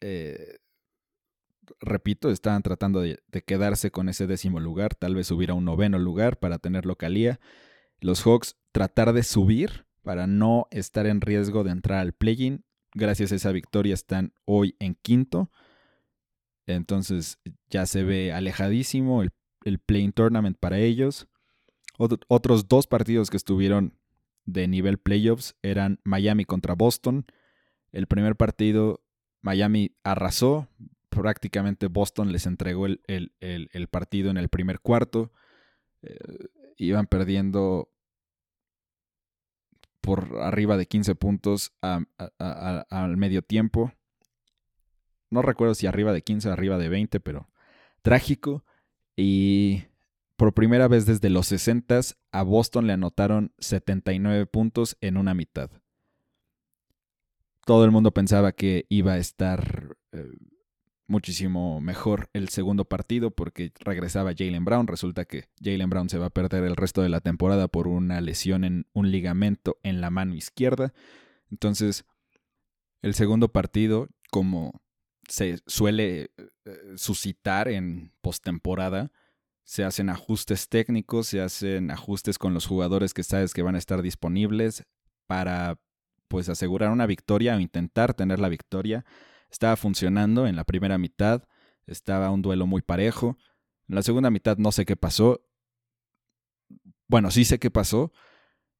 eh, 0.00 0.58
repito, 1.80 2.30
estaban 2.30 2.62
tratando 2.62 3.00
de, 3.00 3.18
quedarse 3.46 3.90
con 3.90 4.10
ese 4.10 4.26
décimo 4.26 4.60
lugar, 4.60 4.94
tal 4.94 5.14
vez 5.14 5.26
subir 5.26 5.50
a 5.50 5.54
un 5.54 5.64
noveno 5.64 5.98
lugar 5.98 6.38
para 6.38 6.58
tener 6.58 6.84
localía. 6.84 7.40
Los 8.00 8.22
Hawks 8.22 8.56
tratar 8.70 9.14
de 9.14 9.22
subir 9.22 9.86
para 10.02 10.26
no 10.26 10.66
estar 10.70 11.06
en 11.06 11.22
riesgo 11.22 11.64
de 11.64 11.70
entrar 11.70 12.00
al 12.00 12.12
play-in. 12.12 12.64
Gracias 12.94 13.32
a 13.32 13.36
esa 13.36 13.52
victoria 13.52 13.94
están 13.94 14.34
hoy 14.44 14.76
en 14.78 14.94
quinto. 14.96 15.50
Entonces 16.66 17.38
ya 17.70 17.86
se 17.86 18.02
ve 18.02 18.32
alejadísimo 18.32 19.22
el, 19.22 19.30
el 19.64 19.78
play-in 19.78 20.12
tournament 20.12 20.58
para 20.58 20.78
ellos. 20.78 21.28
otros 21.96 22.68
dos 22.68 22.86
partidos 22.86 23.30
que 23.30 23.36
estuvieron 23.38 23.96
de 24.44 24.68
nivel 24.68 24.98
playoffs 24.98 25.56
eran 25.62 26.00
Miami 26.04 26.44
contra 26.44 26.74
Boston. 26.74 27.26
El 27.92 28.06
primer 28.06 28.36
partido 28.36 29.02
Miami 29.42 29.96
arrasó, 30.04 30.68
prácticamente 31.08 31.88
Boston 31.88 32.32
les 32.32 32.46
entregó 32.46 32.86
el, 32.86 33.88
partido 33.90 34.30
en 34.30 34.36
el 34.36 34.48
primer 34.48 34.80
cuarto. 34.80 35.32
Eh, 36.02 36.16
iban 36.76 37.06
perdiendo 37.06 37.90
por 40.00 40.40
arriba 40.40 40.76
de 40.76 40.86
15 40.86 41.14
puntos 41.14 41.72
al 41.80 43.16
medio 43.16 43.42
tiempo. 43.42 43.92
No 45.30 45.42
recuerdo 45.42 45.74
si 45.74 45.86
arriba 45.86 46.12
de 46.12 46.22
15 46.22 46.48
o 46.48 46.52
arriba 46.52 46.78
de 46.78 46.88
20, 46.88 47.20
pero 47.20 47.48
trágico. 48.02 48.64
Y 49.16 49.84
por 50.42 50.54
primera 50.54 50.88
vez 50.88 51.06
desde 51.06 51.30
los 51.30 51.46
60 51.46 52.00
a 52.32 52.42
Boston 52.42 52.88
le 52.88 52.94
anotaron 52.94 53.52
79 53.58 54.46
puntos 54.46 54.96
en 55.00 55.16
una 55.16 55.34
mitad. 55.34 55.70
Todo 57.64 57.84
el 57.84 57.92
mundo 57.92 58.10
pensaba 58.10 58.50
que 58.50 58.84
iba 58.88 59.12
a 59.12 59.18
estar 59.18 59.96
eh, 60.10 60.32
muchísimo 61.06 61.80
mejor 61.80 62.28
el 62.32 62.48
segundo 62.48 62.84
partido 62.86 63.30
porque 63.30 63.70
regresaba 63.78 64.32
Jalen 64.36 64.64
Brown. 64.64 64.88
Resulta 64.88 65.26
que 65.26 65.44
Jalen 65.62 65.88
Brown 65.88 66.08
se 66.08 66.18
va 66.18 66.26
a 66.26 66.30
perder 66.30 66.64
el 66.64 66.74
resto 66.74 67.02
de 67.02 67.08
la 67.08 67.20
temporada 67.20 67.68
por 67.68 67.86
una 67.86 68.20
lesión 68.20 68.64
en 68.64 68.88
un 68.94 69.12
ligamento 69.12 69.78
en 69.84 70.00
la 70.00 70.10
mano 70.10 70.34
izquierda. 70.34 70.92
Entonces, 71.52 72.04
el 73.00 73.14
segundo 73.14 73.52
partido, 73.52 74.08
como 74.32 74.82
se 75.28 75.60
suele 75.68 76.32
eh, 76.64 76.94
suscitar 76.96 77.68
en 77.68 78.10
postemporada, 78.22 79.12
se 79.64 79.84
hacen 79.84 80.10
ajustes 80.10 80.68
técnicos, 80.68 81.28
se 81.28 81.40
hacen 81.40 81.90
ajustes 81.90 82.38
con 82.38 82.54
los 82.54 82.66
jugadores 82.66 83.14
que 83.14 83.22
sabes 83.22 83.54
que 83.54 83.62
van 83.62 83.74
a 83.74 83.78
estar 83.78 84.02
disponibles 84.02 84.84
para 85.26 85.78
pues 86.28 86.48
asegurar 86.48 86.90
una 86.90 87.06
victoria 87.06 87.56
o 87.56 87.60
intentar 87.60 88.14
tener 88.14 88.40
la 88.40 88.48
victoria. 88.48 89.04
Estaba 89.50 89.76
funcionando 89.76 90.46
en 90.46 90.56
la 90.56 90.64
primera 90.64 90.98
mitad, 90.98 91.44
estaba 91.86 92.30
un 92.30 92.42
duelo 92.42 92.66
muy 92.66 92.82
parejo. 92.82 93.36
En 93.88 93.96
la 93.96 94.02
segunda 94.02 94.30
mitad 94.30 94.56
no 94.56 94.72
sé 94.72 94.84
qué 94.84 94.96
pasó. 94.96 95.44
Bueno, 97.06 97.30
sí 97.30 97.44
sé 97.44 97.58
qué 97.58 97.70
pasó. 97.70 98.12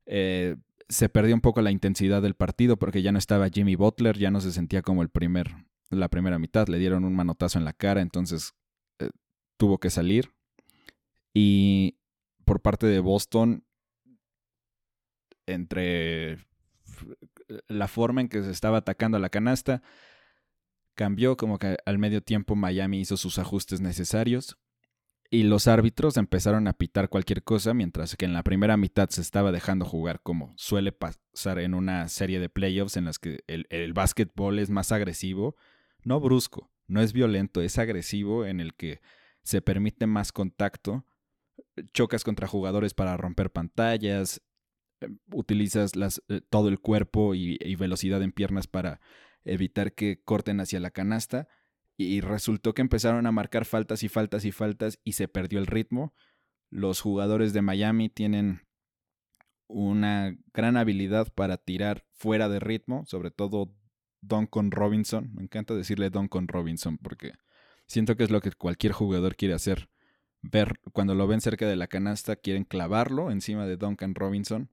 Eh, 0.06 0.56
se 0.88 1.08
perdió 1.08 1.34
un 1.34 1.40
poco 1.40 1.62
la 1.62 1.70
intensidad 1.70 2.22
del 2.22 2.34
partido 2.34 2.76
porque 2.76 3.02
ya 3.02 3.12
no 3.12 3.18
estaba 3.18 3.48
Jimmy 3.48 3.76
Butler, 3.76 4.18
ya 4.18 4.30
no 4.30 4.40
se 4.40 4.52
sentía 4.52 4.82
como 4.82 5.02
el 5.02 5.10
primer, 5.10 5.54
la 5.90 6.08
primera 6.08 6.38
mitad. 6.38 6.68
Le 6.68 6.78
dieron 6.78 7.04
un 7.04 7.14
manotazo 7.14 7.58
en 7.58 7.64
la 7.64 7.72
cara, 7.72 8.00
entonces 8.00 8.54
eh, 8.98 9.10
tuvo 9.56 9.78
que 9.78 9.90
salir. 9.90 10.32
Y 11.34 11.98
por 12.44 12.60
parte 12.60 12.86
de 12.86 13.00
Boston, 13.00 13.64
entre 15.46 16.38
la 17.68 17.88
forma 17.88 18.20
en 18.20 18.28
que 18.28 18.42
se 18.42 18.50
estaba 18.50 18.78
atacando 18.78 19.16
a 19.16 19.20
la 19.20 19.30
canasta, 19.30 19.82
cambió 20.94 21.36
como 21.36 21.58
que 21.58 21.76
al 21.84 21.98
medio 21.98 22.22
tiempo 22.22 22.54
Miami 22.54 23.00
hizo 23.00 23.16
sus 23.16 23.38
ajustes 23.38 23.80
necesarios 23.80 24.58
y 25.30 25.44
los 25.44 25.66
árbitros 25.66 26.18
empezaron 26.18 26.68
a 26.68 26.74
pitar 26.74 27.08
cualquier 27.08 27.42
cosa, 27.42 27.72
mientras 27.72 28.16
que 28.16 28.26
en 28.26 28.34
la 28.34 28.42
primera 28.42 28.76
mitad 28.76 29.08
se 29.08 29.22
estaba 29.22 29.50
dejando 29.50 29.86
jugar 29.86 30.20
como 30.20 30.52
suele 30.56 30.92
pasar 30.92 31.58
en 31.58 31.72
una 31.72 32.08
serie 32.08 32.38
de 32.38 32.50
playoffs 32.50 32.98
en 32.98 33.06
las 33.06 33.18
que 33.18 33.42
el, 33.46 33.66
el 33.70 33.94
básquetbol 33.94 34.58
es 34.58 34.68
más 34.68 34.92
agresivo, 34.92 35.56
no 36.04 36.20
brusco, 36.20 36.70
no 36.86 37.00
es 37.00 37.14
violento, 37.14 37.62
es 37.62 37.78
agresivo 37.78 38.44
en 38.44 38.60
el 38.60 38.74
que 38.74 39.00
se 39.42 39.62
permite 39.62 40.06
más 40.06 40.32
contacto 40.32 41.06
chocas 41.92 42.24
contra 42.24 42.46
jugadores 42.46 42.94
para 42.94 43.16
romper 43.16 43.50
pantallas, 43.50 44.42
eh, 45.00 45.08
utilizas 45.32 45.92
eh, 46.28 46.40
todo 46.48 46.68
el 46.68 46.80
cuerpo 46.80 47.34
y, 47.34 47.58
velocidad 47.76 48.22
en 48.22 48.32
piernas 48.32 48.66
para 48.66 49.00
evitar 49.44 49.94
que 49.94 50.22
corten 50.22 50.60
hacia 50.60 50.80
la 50.80 50.90
canasta. 50.90 51.48
Y 51.98 52.20
resultó 52.20 52.74
que 52.74 52.82
empezaron 52.82 53.26
a 53.26 53.32
marcar 53.32 53.64
faltas 53.64 54.02
y 54.02 54.08
faltas 54.08 54.44
y 54.44 54.52
faltas 54.52 54.98
y 55.04 55.12
se 55.12 55.28
perdió 55.28 55.58
el 55.58 55.66
ritmo. 55.66 56.14
Los 56.70 57.00
jugadores 57.00 57.52
de 57.52 57.62
Miami 57.62 58.08
tienen 58.08 58.62
una 59.68 60.36
gran 60.52 60.76
habilidad 60.76 61.32
para 61.32 61.58
tirar 61.58 62.06
fuera 62.12 62.48
de 62.48 62.60
ritmo, 62.60 63.04
sobre 63.06 63.30
todo 63.30 63.74
Duncan 64.22 64.70
Robinson. 64.70 65.32
Me 65.34 65.42
encanta 65.42 65.74
decirle 65.74 66.10
Duncan 66.10 66.48
Robinson 66.48 66.98
porque 66.98 67.32
siento 67.86 68.16
que 68.16 68.24
es 68.24 68.30
lo 68.30 68.40
que 68.40 68.52
cualquier 68.52 68.92
jugador 68.92 69.36
quiere 69.36 69.54
hacer 69.54 69.91
ver, 70.42 70.80
cuando 70.92 71.14
lo 71.14 71.26
ven 71.26 71.40
cerca 71.40 71.66
de 71.66 71.76
la 71.76 71.86
canasta, 71.86 72.36
quieren 72.36 72.64
clavarlo 72.64 73.30
encima 73.30 73.66
de 73.66 73.76
Duncan 73.76 74.14
Robinson, 74.14 74.70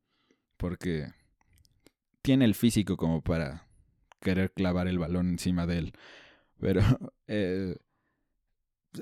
porque 0.58 1.14
tiene 2.22 2.46
el 2.46 2.56
físico 2.56 2.98
como 2.98 3.22
para 3.22 3.68
querer 4.20 4.52
clavar 4.52 4.88
el 4.88 5.00
balón 5.00 5.30
encima 5.30 5.66
de 5.66 5.78
él. 5.78 5.94
Pero 6.60 6.82
eh, 7.28 7.78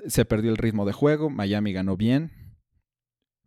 se 0.06 0.24
perdió 0.24 0.50
el 0.50 0.56
ritmo 0.56 0.84
de 0.84 0.92
juego, 0.92 1.30
Miami 1.30 1.72
ganó 1.72 1.96
bien, 1.96 2.32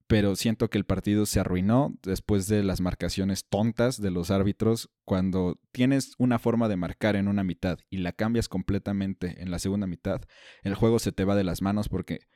pero 0.08 0.36
siento 0.36 0.70
que 0.70 0.78
el 0.78 0.84
partido 0.84 1.26
se 1.26 1.40
arruinó 1.40 1.98
después 2.04 2.48
de 2.48 2.64
las 2.64 2.82
marcaciones 2.82 3.48
tontas 3.48 4.02
de 4.02 4.12
los 4.12 4.30
árbitros. 4.30 4.90
Cuando 5.06 5.58
tienes 5.72 6.16
una 6.18 6.38
forma 6.38 6.68
de 6.68 6.76
marcar 6.76 7.16
en 7.16 7.30
una 7.30 7.46
mitad 7.46 7.80
y 7.90 8.00
la 8.00 8.12
cambias 8.12 8.50
completamente 8.50 9.42
en 9.42 9.52
la 9.52 9.60
segunda 9.60 9.88
mitad, 9.88 10.22
el 10.64 10.76
juego 10.76 11.00
se 11.00 11.14
te 11.14 11.24
va 11.24 11.36
de 11.36 11.46
las 11.46 11.62
manos 11.62 11.88
porque 11.88 12.28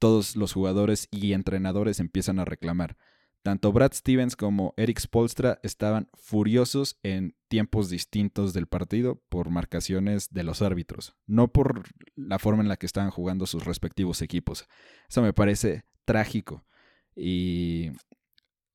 todos 0.00 0.34
los 0.34 0.52
jugadores 0.52 1.06
y 1.12 1.34
entrenadores 1.34 2.00
empiezan 2.00 2.40
a 2.40 2.44
reclamar. 2.44 2.96
Tanto 3.42 3.72
Brad 3.72 3.92
Stevens 3.92 4.36
como 4.36 4.74
Eric 4.76 4.98
Spolstra 4.98 5.60
estaban 5.62 6.10
furiosos 6.14 6.98
en 7.02 7.36
tiempos 7.48 7.88
distintos 7.88 8.52
del 8.52 8.66
partido 8.66 9.22
por 9.28 9.48
marcaciones 9.50 10.30
de 10.30 10.42
los 10.42 10.60
árbitros, 10.60 11.16
no 11.26 11.48
por 11.48 11.84
la 12.16 12.38
forma 12.38 12.62
en 12.62 12.68
la 12.68 12.76
que 12.76 12.86
estaban 12.86 13.10
jugando 13.10 13.46
sus 13.46 13.64
respectivos 13.64 14.20
equipos. 14.20 14.66
Eso 15.08 15.22
me 15.22 15.32
parece 15.32 15.84
trágico. 16.04 16.66
Y 17.16 17.92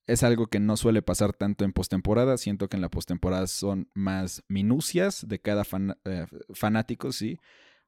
es 0.08 0.24
algo 0.24 0.48
que 0.48 0.60
no 0.60 0.78
suele 0.78 1.02
pasar 1.02 1.34
tanto 1.34 1.64
en 1.64 1.74
postemporada. 1.74 2.38
Siento 2.38 2.68
que 2.68 2.78
en 2.78 2.82
la 2.82 2.90
postemporada 2.90 3.48
son 3.48 3.90
más 3.94 4.44
minucias 4.48 5.28
de 5.28 5.40
cada 5.40 5.64
eh, 6.06 6.26
fanático, 6.54 7.12
sí, 7.12 7.40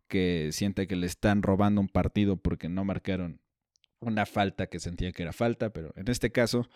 que 0.08 0.50
siente 0.52 0.88
que 0.88 0.96
le 0.96 1.08
están 1.08 1.43
robando 1.43 1.82
un 1.82 1.89
partido 1.89 2.38
porque 2.38 2.70
no 2.70 2.84
marcaron 2.86 3.41
una 4.00 4.26
falta 4.26 4.67
que 4.67 4.80
sentía 4.80 5.12
que 5.12 5.24
era 5.24 5.34
falta, 5.34 5.72
pero 5.72 5.93
en 5.96 6.08
este 6.08 6.32
caso 6.32 6.70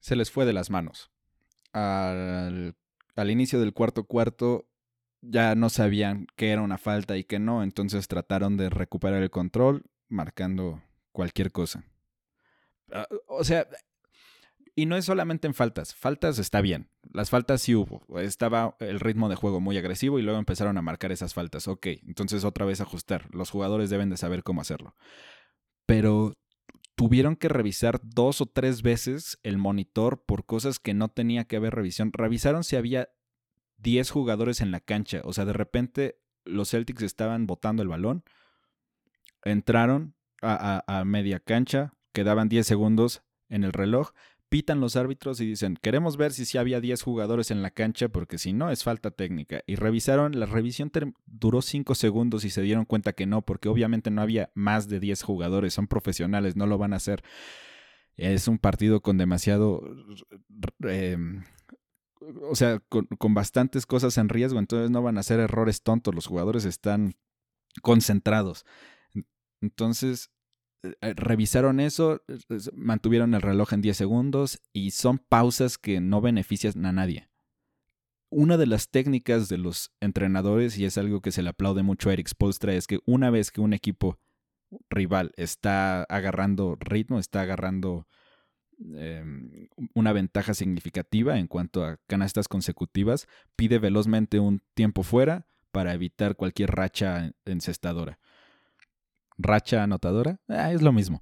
se 0.00 0.16
les 0.16 0.30
fue 0.30 0.44
de 0.44 0.52
las 0.52 0.70
manos. 0.70 1.10
Al, 1.72 2.76
al 3.16 3.30
inicio 3.30 3.60
del 3.60 3.72
cuarto 3.72 4.04
cuarto 4.04 4.68
ya 5.20 5.54
no 5.54 5.70
sabían 5.70 6.26
qué 6.36 6.50
era 6.50 6.62
una 6.62 6.78
falta 6.78 7.16
y 7.16 7.24
qué 7.24 7.38
no, 7.38 7.62
entonces 7.62 8.08
trataron 8.08 8.56
de 8.56 8.70
recuperar 8.70 9.22
el 9.22 9.30
control 9.30 9.84
marcando 10.08 10.82
cualquier 11.12 11.50
cosa. 11.50 11.84
Ah, 12.92 13.08
o 13.28 13.44
sea, 13.44 13.66
y 14.74 14.86
no 14.86 14.96
es 14.96 15.04
solamente 15.04 15.46
en 15.46 15.54
faltas. 15.54 15.94
Faltas 15.94 16.38
está 16.38 16.60
bien. 16.60 16.88
Las 17.12 17.30
faltas 17.30 17.62
sí 17.62 17.74
hubo. 17.74 18.04
Estaba 18.18 18.76
el 18.80 19.00
ritmo 19.00 19.28
de 19.28 19.36
juego 19.36 19.60
muy 19.60 19.78
agresivo 19.78 20.18
y 20.18 20.22
luego 20.22 20.38
empezaron 20.38 20.76
a 20.78 20.82
marcar 20.82 21.12
esas 21.12 21.34
faltas. 21.34 21.68
Ok, 21.68 21.86
entonces 22.06 22.44
otra 22.44 22.66
vez 22.66 22.80
ajustar. 22.80 23.28
Los 23.32 23.50
jugadores 23.50 23.90
deben 23.90 24.10
de 24.10 24.16
saber 24.16 24.42
cómo 24.42 24.60
hacerlo. 24.60 24.96
Pero 25.86 26.34
tuvieron 26.96 27.36
que 27.36 27.48
revisar 27.48 28.00
dos 28.02 28.40
o 28.40 28.46
tres 28.46 28.82
veces 28.82 29.38
el 29.42 29.58
monitor 29.58 30.24
por 30.24 30.44
cosas 30.44 30.78
que 30.78 30.94
no 30.94 31.08
tenía 31.08 31.44
que 31.44 31.56
haber 31.56 31.74
revisión. 31.74 32.12
Revisaron 32.12 32.64
si 32.64 32.76
había 32.76 33.08
10 33.78 34.10
jugadores 34.10 34.60
en 34.60 34.70
la 34.70 34.80
cancha. 34.80 35.20
O 35.24 35.32
sea, 35.32 35.44
de 35.44 35.52
repente 35.52 36.20
los 36.44 36.70
Celtics 36.70 37.02
estaban 37.02 37.46
botando 37.46 37.82
el 37.82 37.88
balón. 37.88 38.24
Entraron, 39.44 40.14
a, 40.42 41.02
media 41.06 41.40
cancha, 41.40 41.94
quedaban 42.12 42.48
10 42.48 42.66
segundos 42.66 43.22
en 43.48 43.64
el 43.64 43.72
reloj, 43.72 44.12
pitan 44.54 44.78
los 44.78 44.94
árbitros 44.94 45.40
y 45.40 45.46
dicen, 45.46 45.76
queremos 45.82 46.16
ver 46.16 46.32
si 46.32 46.44
sí 46.44 46.58
había 46.58 46.80
10 46.80 47.02
jugadores 47.02 47.50
en 47.50 47.60
la 47.60 47.72
cancha 47.72 48.08
porque 48.08 48.38
si 48.38 48.52
no 48.52 48.70
es 48.70 48.84
falta 48.84 49.10
técnica. 49.10 49.64
Y 49.66 49.74
revisaron, 49.74 50.38
la 50.38 50.46
revisión 50.46 50.92
duró 51.26 51.60
5 51.60 51.96
segundos 51.96 52.44
y 52.44 52.50
se 52.50 52.62
dieron 52.62 52.84
cuenta 52.84 53.14
que 53.14 53.26
no, 53.26 53.42
porque 53.42 53.68
obviamente 53.68 54.12
no 54.12 54.22
había 54.22 54.52
más 54.54 54.86
de 54.86 55.00
10 55.00 55.24
jugadores, 55.24 55.74
son 55.74 55.88
profesionales, 55.88 56.54
no 56.54 56.68
lo 56.68 56.78
van 56.78 56.92
a 56.92 56.98
hacer. 56.98 57.24
Es 58.14 58.46
un 58.46 58.58
partido 58.58 59.02
con 59.02 59.18
demasiado... 59.18 59.82
Em, 60.84 61.42
o 62.48 62.54
sea, 62.54 62.78
con, 62.78 63.06
con 63.06 63.34
bastantes 63.34 63.86
cosas 63.86 64.16
en 64.18 64.28
riesgo, 64.28 64.60
entonces 64.60 64.88
no 64.88 65.02
van 65.02 65.16
a 65.16 65.20
hacer 65.20 65.40
errores 65.40 65.82
tontos, 65.82 66.14
los 66.14 66.28
jugadores 66.28 66.64
están 66.64 67.16
concentrados. 67.82 68.64
Entonces, 69.60 70.30
revisaron 71.00 71.80
eso, 71.80 72.22
mantuvieron 72.74 73.34
el 73.34 73.42
reloj 73.42 73.72
en 73.72 73.80
10 73.80 73.96
segundos 73.96 74.60
y 74.72 74.90
son 74.90 75.18
pausas 75.18 75.78
que 75.78 76.00
no 76.00 76.20
benefician 76.20 76.84
a 76.86 76.92
nadie. 76.92 77.28
Una 78.30 78.56
de 78.56 78.66
las 78.66 78.90
técnicas 78.90 79.48
de 79.48 79.58
los 79.58 79.92
entrenadores, 80.00 80.76
y 80.76 80.84
es 80.84 80.98
algo 80.98 81.20
que 81.20 81.30
se 81.30 81.42
le 81.42 81.50
aplaude 81.50 81.82
mucho 81.82 82.10
a 82.10 82.14
Eric 82.14 82.28
Spolstra, 82.28 82.74
es 82.74 82.86
que 82.86 82.98
una 83.06 83.30
vez 83.30 83.50
que 83.50 83.60
un 83.60 83.72
equipo 83.72 84.18
rival 84.90 85.32
está 85.36 86.02
agarrando 86.04 86.76
ritmo, 86.80 87.20
está 87.20 87.42
agarrando 87.42 88.08
em, 88.96 89.68
una 89.94 90.12
ventaja 90.12 90.52
significativa 90.52 91.38
en 91.38 91.46
cuanto 91.46 91.84
a 91.84 91.98
canastas 92.08 92.48
consecutivas, 92.48 93.28
pide 93.54 93.78
velozmente 93.78 94.40
un 94.40 94.62
tiempo 94.74 95.04
fuera 95.04 95.46
para 95.70 95.94
evitar 95.94 96.34
cualquier 96.34 96.72
racha 96.72 97.32
encestadora 97.44 98.18
racha 99.36 99.82
anotadora, 99.82 100.40
ah, 100.48 100.72
es 100.72 100.82
lo 100.82 100.92
mismo. 100.92 101.20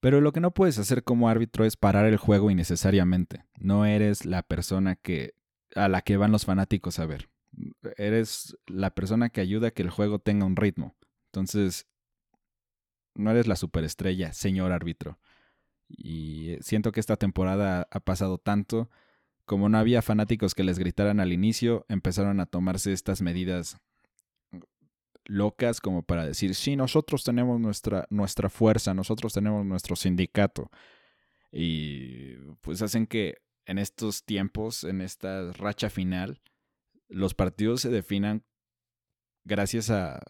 Pero 0.00 0.20
lo 0.20 0.32
que 0.32 0.40
no 0.40 0.52
puedes 0.52 0.78
hacer 0.78 1.02
como 1.02 1.28
árbitro 1.28 1.64
es 1.64 1.76
parar 1.76 2.04
el 2.04 2.18
juego 2.18 2.50
innecesariamente. 2.50 3.46
No 3.58 3.86
eres 3.86 4.26
la 4.26 4.42
persona 4.42 4.96
que 4.96 5.34
a 5.74 5.88
la 5.88 6.02
que 6.02 6.16
van 6.16 6.30
los 6.30 6.44
fanáticos 6.44 6.98
a 6.98 7.06
ver. 7.06 7.30
Eres 7.96 8.56
la 8.66 8.90
persona 8.90 9.30
que 9.30 9.40
ayuda 9.40 9.68
a 9.68 9.70
que 9.70 9.82
el 9.82 9.90
juego 9.90 10.18
tenga 10.18 10.44
un 10.44 10.56
ritmo. 10.56 10.94
Entonces, 11.32 11.86
no 13.14 13.30
eres 13.30 13.46
la 13.46 13.56
superestrella, 13.56 14.32
señor 14.32 14.72
árbitro. 14.72 15.18
Y 15.88 16.56
siento 16.60 16.92
que 16.92 17.00
esta 17.00 17.16
temporada 17.16 17.88
ha 17.90 18.00
pasado 18.00 18.38
tanto. 18.38 18.90
Como 19.44 19.68
no 19.68 19.78
había 19.78 20.02
fanáticos 20.02 20.54
que 20.54 20.64
les 20.64 20.78
gritaran 20.78 21.20
al 21.20 21.32
inicio, 21.32 21.84
empezaron 21.88 22.40
a 22.40 22.46
tomarse 22.46 22.92
estas 22.92 23.20
medidas 23.20 23.78
locas 25.26 25.80
como 25.80 26.02
para 26.02 26.26
decir, 26.26 26.54
sí, 26.54 26.76
nosotros 26.76 27.24
tenemos 27.24 27.60
nuestra, 27.60 28.06
nuestra 28.10 28.48
fuerza, 28.50 28.94
nosotros 28.94 29.32
tenemos 29.32 29.64
nuestro 29.64 29.96
sindicato. 29.96 30.70
Y 31.50 32.36
pues 32.60 32.82
hacen 32.82 33.06
que 33.06 33.38
en 33.66 33.78
estos 33.78 34.24
tiempos, 34.24 34.84
en 34.84 35.00
esta 35.00 35.52
racha 35.52 35.88
final, 35.88 36.42
los 37.08 37.34
partidos 37.34 37.80
se 37.80 37.90
definan 37.90 38.44
gracias 39.44 39.90
a 39.90 40.20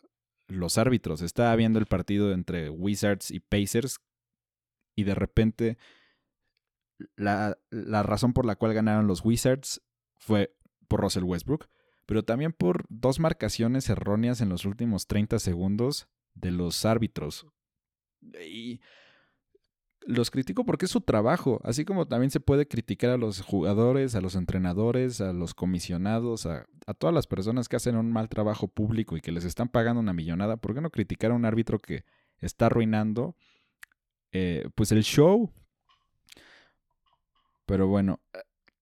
los 0.48 0.78
árbitros. 0.78 1.22
Estaba 1.22 1.54
viendo 1.56 1.78
el 1.78 1.86
partido 1.86 2.32
entre 2.32 2.68
Wizards 2.70 3.30
y 3.30 3.40
Pacers 3.40 4.00
y 4.94 5.04
de 5.04 5.14
repente 5.14 5.78
la, 7.16 7.58
la 7.70 8.02
razón 8.02 8.32
por 8.32 8.46
la 8.46 8.56
cual 8.56 8.74
ganaron 8.74 9.06
los 9.06 9.24
Wizards 9.24 9.82
fue 10.16 10.54
por 10.86 11.00
Russell 11.00 11.24
Westbrook 11.24 11.68
pero 12.06 12.22
también 12.22 12.52
por 12.52 12.84
dos 12.88 13.20
marcaciones 13.20 13.88
erróneas 13.88 14.40
en 14.40 14.48
los 14.48 14.64
últimos 14.64 15.06
30 15.06 15.38
segundos 15.38 16.08
de 16.34 16.50
los 16.50 16.84
árbitros. 16.84 17.46
Y 18.46 18.80
los 20.06 20.30
critico 20.30 20.64
porque 20.64 20.84
es 20.84 20.90
su 20.90 21.00
trabajo, 21.00 21.60
así 21.64 21.84
como 21.84 22.06
también 22.06 22.30
se 22.30 22.40
puede 22.40 22.68
criticar 22.68 23.10
a 23.10 23.16
los 23.16 23.40
jugadores, 23.40 24.14
a 24.14 24.20
los 24.20 24.34
entrenadores, 24.34 25.20
a 25.20 25.32
los 25.32 25.54
comisionados, 25.54 26.46
a, 26.46 26.66
todas 26.98 27.14
las 27.14 27.26
personas 27.26 27.68
que 27.68 27.76
hacen 27.76 27.96
un 27.96 28.12
mal 28.12 28.28
trabajo 28.28 28.68
público 28.68 29.16
y 29.16 29.20
que 29.20 29.32
les 29.32 29.44
están 29.44 29.68
pagando 29.68 30.00
una 30.00 30.12
millonada. 30.12 30.56
¿Por 30.58 30.74
qué 30.74 30.80
no 30.80 30.90
criticar 30.90 31.30
a 31.30 31.34
un 31.34 31.46
árbitro 31.46 31.78
que 31.78 32.04
está 32.38 32.66
arruinando 32.66 33.34
eh, 34.32 34.68
pues 34.74 34.92
el 34.92 35.02
show? 35.02 35.50
Pero 37.64 37.88
bueno, 37.88 38.20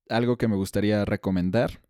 algo 0.09 0.37
que 0.37 0.49
me 0.49 0.57
gustaría 0.57 1.05
recomendar 1.05 1.81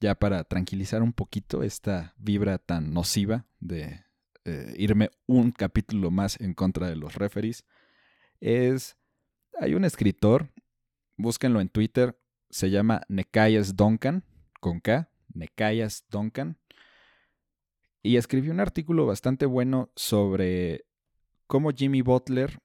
ya 0.00 0.14
para 0.14 0.44
tranquilizar 0.44 1.02
un 1.02 1.12
poquito 1.12 1.62
esta 1.62 2.14
vibra 2.18 2.58
tan 2.58 2.92
nociva 2.92 3.46
de 3.60 4.04
eh, 4.44 4.74
irme 4.78 5.10
un 5.26 5.50
capítulo 5.50 6.10
más 6.10 6.40
en 6.40 6.54
contra 6.54 6.88
de 6.88 6.96
los 6.96 7.14
referees, 7.14 7.64
es, 8.40 8.96
hay 9.60 9.74
un 9.74 9.84
escritor, 9.84 10.50
búsquenlo 11.16 11.60
en 11.60 11.68
Twitter, 11.68 12.18
se 12.50 12.70
llama 12.70 13.02
Nekayas 13.08 13.76
Duncan, 13.76 14.24
con 14.60 14.80
K, 14.80 15.10
Nekayas 15.34 16.04
Duncan, 16.10 16.58
y 18.02 18.16
escribió 18.16 18.52
un 18.52 18.60
artículo 18.60 19.06
bastante 19.06 19.44
bueno 19.44 19.90
sobre 19.96 20.86
cómo 21.46 21.70
Jimmy 21.72 22.02
Butler, 22.02 22.60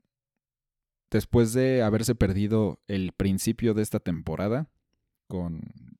después 1.09 1.53
de 1.53 1.81
haberse 1.83 2.15
perdido 2.15 2.81
el 2.87 3.11
principio 3.11 3.73
de 3.73 3.81
esta 3.81 3.99
temporada, 3.99 4.69
con 5.27 5.92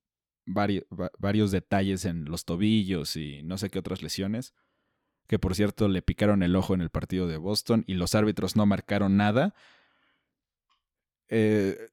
varios, 0.46 1.50
detalles 1.50 2.04
en 2.04 2.24
los 2.24 2.44
tobillos 2.44 3.16
y 3.16 3.42
no 3.42 3.58
sé 3.58 3.70
qué 3.70 3.78
otras 3.78 4.02
lesiones. 4.02 4.54
Que 5.26 5.38
por 5.38 5.54
cierto 5.54 5.88
le 5.88 6.02
picaron 6.02 6.42
el 6.42 6.54
ojo 6.54 6.74
en 6.74 6.82
el 6.82 6.90
partido 6.90 7.26
de 7.26 7.38
Boston 7.38 7.84
y 7.86 7.94
los 7.94 8.14
árbitros 8.14 8.56
no 8.56 8.66
marcaron 8.66 9.16
nada. 9.16 9.54
Eh, 11.28 11.88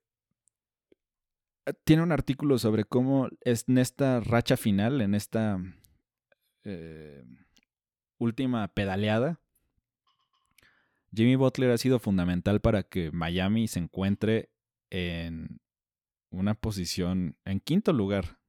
tiene 1.86 2.04
un 2.04 2.12
artículo 2.12 2.60
sobre 2.60 2.84
cómo 2.84 3.30
es 3.42 3.70
en 3.70 3.78
esta 3.78 4.20
racha 4.20 4.58
final, 4.58 5.00
en 5.00 5.16
esta 5.16 5.62
eh, 6.66 7.24
última 8.18 8.68
pedaleada, 8.68 9.40
Jimmy 11.14 11.36
Butler 11.36 11.72
ha 11.72 11.78
sido 11.78 12.00
fundamental 12.00 12.62
para 12.62 12.84
que 12.84 13.12
Miami 13.12 13.68
se 13.68 13.80
encuentre 13.80 14.50
en 14.90 15.60
una 16.30 16.54
posición 16.54 17.38
en 17.44 17.60
quinto 17.60 17.92
lugar 17.92 18.40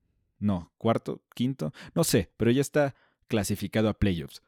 no, 0.42 0.72
cuarto, 0.78 1.22
quinto, 1.34 1.72
no 1.94 2.04
sé, 2.04 2.30
pero 2.36 2.50
ya 2.50 2.60
está 2.60 2.94
clasificado 3.28 3.88
a 3.88 3.98
playoffs. 3.98 4.42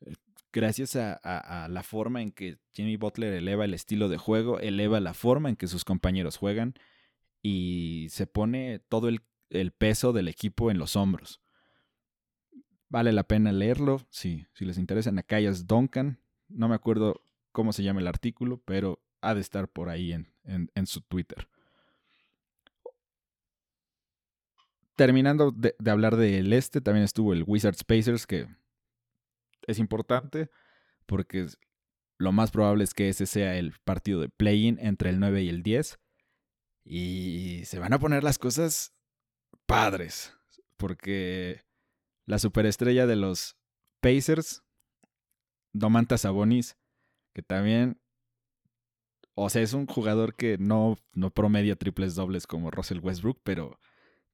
Eh, 0.00 0.14
gracias 0.52 0.96
a, 0.96 1.68
la 1.70 1.82
forma 1.82 2.22
en 2.22 2.32
que 2.32 2.58
Jimmy 2.72 2.96
Butler 2.96 3.32
eleva 3.32 3.64
el 3.64 3.74
estilo 3.74 4.08
de 4.08 4.18
juego, 4.18 4.60
eleva 4.60 5.00
la 5.00 5.14
forma 5.14 5.48
en 5.48 5.56
que 5.56 5.68
sus 5.68 5.84
compañeros 5.84 6.36
juegan 6.36 6.74
y 7.42 8.08
se 8.10 8.26
pone 8.26 8.80
todo 8.88 9.08
el, 9.08 9.22
peso 9.78 10.12
del 10.12 10.28
equipo 10.28 10.70
en 10.70 10.78
los 10.78 10.96
hombros. 10.96 11.40
Vale 12.88 13.12
la 13.12 13.24
pena 13.24 13.52
leerlo, 13.52 14.06
si, 14.10 14.46
si 14.52 14.64
les 14.64 14.78
interesa. 14.78 15.12
Nakayas 15.12 15.66
Duncan, 15.66 16.20
no 16.48 16.68
me 16.68 16.74
acuerdo 16.74 17.22
cómo 17.52 17.72
se 17.72 17.82
llama 17.82 18.00
el 18.00 18.06
artículo, 18.06 18.60
pero 18.64 19.00
ha 19.20 19.34
de 19.34 19.40
estar 19.40 19.68
por 19.68 19.88
ahí 19.88 20.12
en, 20.12 20.86
su 20.86 21.00
Twitter. 21.00 21.48
Terminando 24.96 25.52
de, 25.52 25.74
hablar 25.90 26.16
del 26.16 26.52
este, 26.52 26.80
también 26.80 27.04
estuvo 27.04 27.32
el 27.32 27.44
Wizards 27.46 27.84
Pacers, 27.84 28.26
que 28.26 28.48
es 29.66 29.78
importante 29.78 30.50
porque 31.06 31.46
lo 32.18 32.32
más 32.32 32.50
probable 32.50 32.84
es 32.84 32.94
que 32.94 33.08
ese 33.08 33.26
sea 33.26 33.56
el 33.56 33.74
partido 33.84 34.20
de 34.20 34.28
play-in 34.28 34.78
entre 34.80 35.10
el 35.10 35.20
9 35.20 35.42
y 35.42 35.48
el 35.48 35.62
10. 35.62 35.98
Y 36.84 37.62
se 37.64 37.78
van 37.78 37.92
a 37.92 37.98
poner 37.98 38.24
las 38.24 38.38
cosas 38.38 38.94
padres. 39.66 40.32
Porque 40.76 41.62
la 42.26 42.38
superestrella 42.38 43.06
de 43.06 43.16
los 43.16 43.56
Pacers, 44.00 44.62
Domantas 45.72 46.22
Sabonis, 46.22 46.76
que 47.34 47.42
también, 47.42 48.00
o 49.34 49.50
sea, 49.50 49.62
es 49.62 49.72
un 49.72 49.86
jugador 49.86 50.34
que 50.34 50.58
no, 50.58 50.96
no 51.12 51.30
promedia 51.30 51.76
triples 51.76 52.14
dobles 52.14 52.46
como 52.46 52.70
Russell 52.70 53.00
Westbrook, 53.00 53.40
pero 53.42 53.78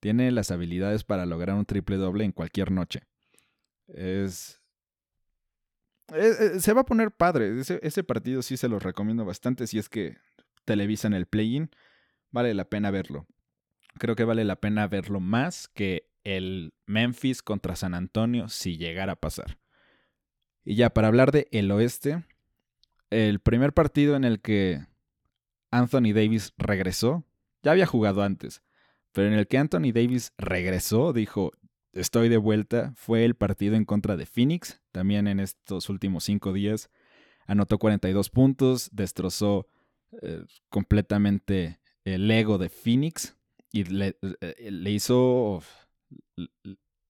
tiene 0.03 0.33
las 0.33 0.51
habilidades 0.51 1.05
para 1.05 1.27
lograr 1.27 1.55
un 1.57 1.65
triple 1.65 1.97
doble 1.97 2.25
en 2.25 2.33
cualquier 2.33 2.73
noche. 2.73 3.05
Es, 3.87 4.61
eh, 6.13 6.35
eh, 6.41 6.61
se 6.61 6.73
va 6.73 6.81
a 6.81 6.85
poner 6.85 7.13
padre. 7.13 7.61
Ese, 7.61 8.03
partido 8.03 8.43
sí 8.43 8.57
se 8.57 8.69
los 8.69 8.83
recomiendo 8.83 9.25
bastante. 9.25 9.69
Si 9.69 9.79
es 9.79 9.89
que 9.89 10.17
televisan 10.65 11.15
el 11.15 11.27
play-in, 11.27 11.71
vale 12.33 12.53
la 12.53 12.65
pena 12.65 12.91
verlo. 12.91 13.29
Creo 13.97 14.17
que 14.17 14.25
vale 14.25 14.43
la 14.43 14.57
pena 14.57 14.89
verlo 14.89 15.21
más 15.21 15.69
que 15.69 16.11
el 16.25 16.75
Memphis 16.87 17.41
contra 17.41 17.77
San 17.77 17.95
Antonio 17.95 18.49
si 18.49 18.79
llegara 18.79 19.13
a 19.13 19.21
pasar. 19.21 19.61
Y 20.65 20.75
ya 20.75 20.91
para 20.91 21.07
hablar 21.07 21.31
de 21.31 21.47
el 21.53 21.71
oeste, 21.71 22.25
el 23.11 23.39
primer 23.39 23.73
partido 23.73 24.17
en 24.17 24.25
el 24.25 24.41
que 24.41 24.85
Anthony 25.71 26.13
Davis 26.13 26.55
regresó, 26.59 27.25
ya 27.63 27.71
había 27.71 27.87
jugado 27.87 28.25
antes, 28.25 28.63
pero 29.13 29.29
en 29.29 29.35
el 29.35 29.47
que 29.47 29.59
Anthony 29.59 29.93
Davis 29.93 30.33
regresó, 30.39 31.13
dijo, 31.13 31.53
estoy 31.93 32.29
de 32.29 32.39
vuelta 32.39 32.93
fue 32.97 33.25
el 33.25 33.35
partido 33.35 33.77
en 33.77 33.85
contra 33.85 34.17
de 34.17 34.27
Phoenix. 34.27 34.81
También 34.91 35.29
en 35.29 35.41
estos 35.41 35.89
últimos 35.89 36.25
cinco 36.25 36.53
días 36.53 36.91
anotó 37.47 37.79
42 37.79 38.31
puntos, 38.31 38.91
destrozó 38.93 39.69
eh, 40.23 40.45
completamente 40.69 41.81
el 42.05 42.31
ego 42.31 42.59
de 42.59 42.69
Phoenix 42.69 43.37
y 43.71 43.85
le, 43.85 44.17
eh, 44.41 44.71
hizo. 44.87 45.63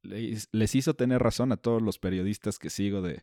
les 0.03 0.75
hizo 0.75 0.95
tener 0.95 1.23
razón 1.23 1.53
a 1.53 1.57
todos 1.57 1.83
los 1.83 1.99
periodistas 1.99 2.59
que 2.59 2.71
sigo 2.71 3.03
de, 3.03 3.23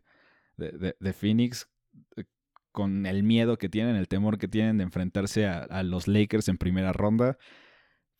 de, 0.58 1.14
Phoenix 1.14 1.70
eh, 2.16 2.24
con 2.72 3.06
el 3.06 3.24
miedo 3.24 3.58
que 3.58 3.70
tienen, 3.70 3.96
el 3.96 4.08
temor 4.08 4.38
que 4.38 4.48
tienen 4.48 4.78
de 4.78 4.84
enfrentarse 4.84 5.48
a 5.48 5.84
los 5.84 6.08
Lakers 6.08 6.48
en 6.48 6.58
primera 6.58 6.94
ronda, 6.94 7.38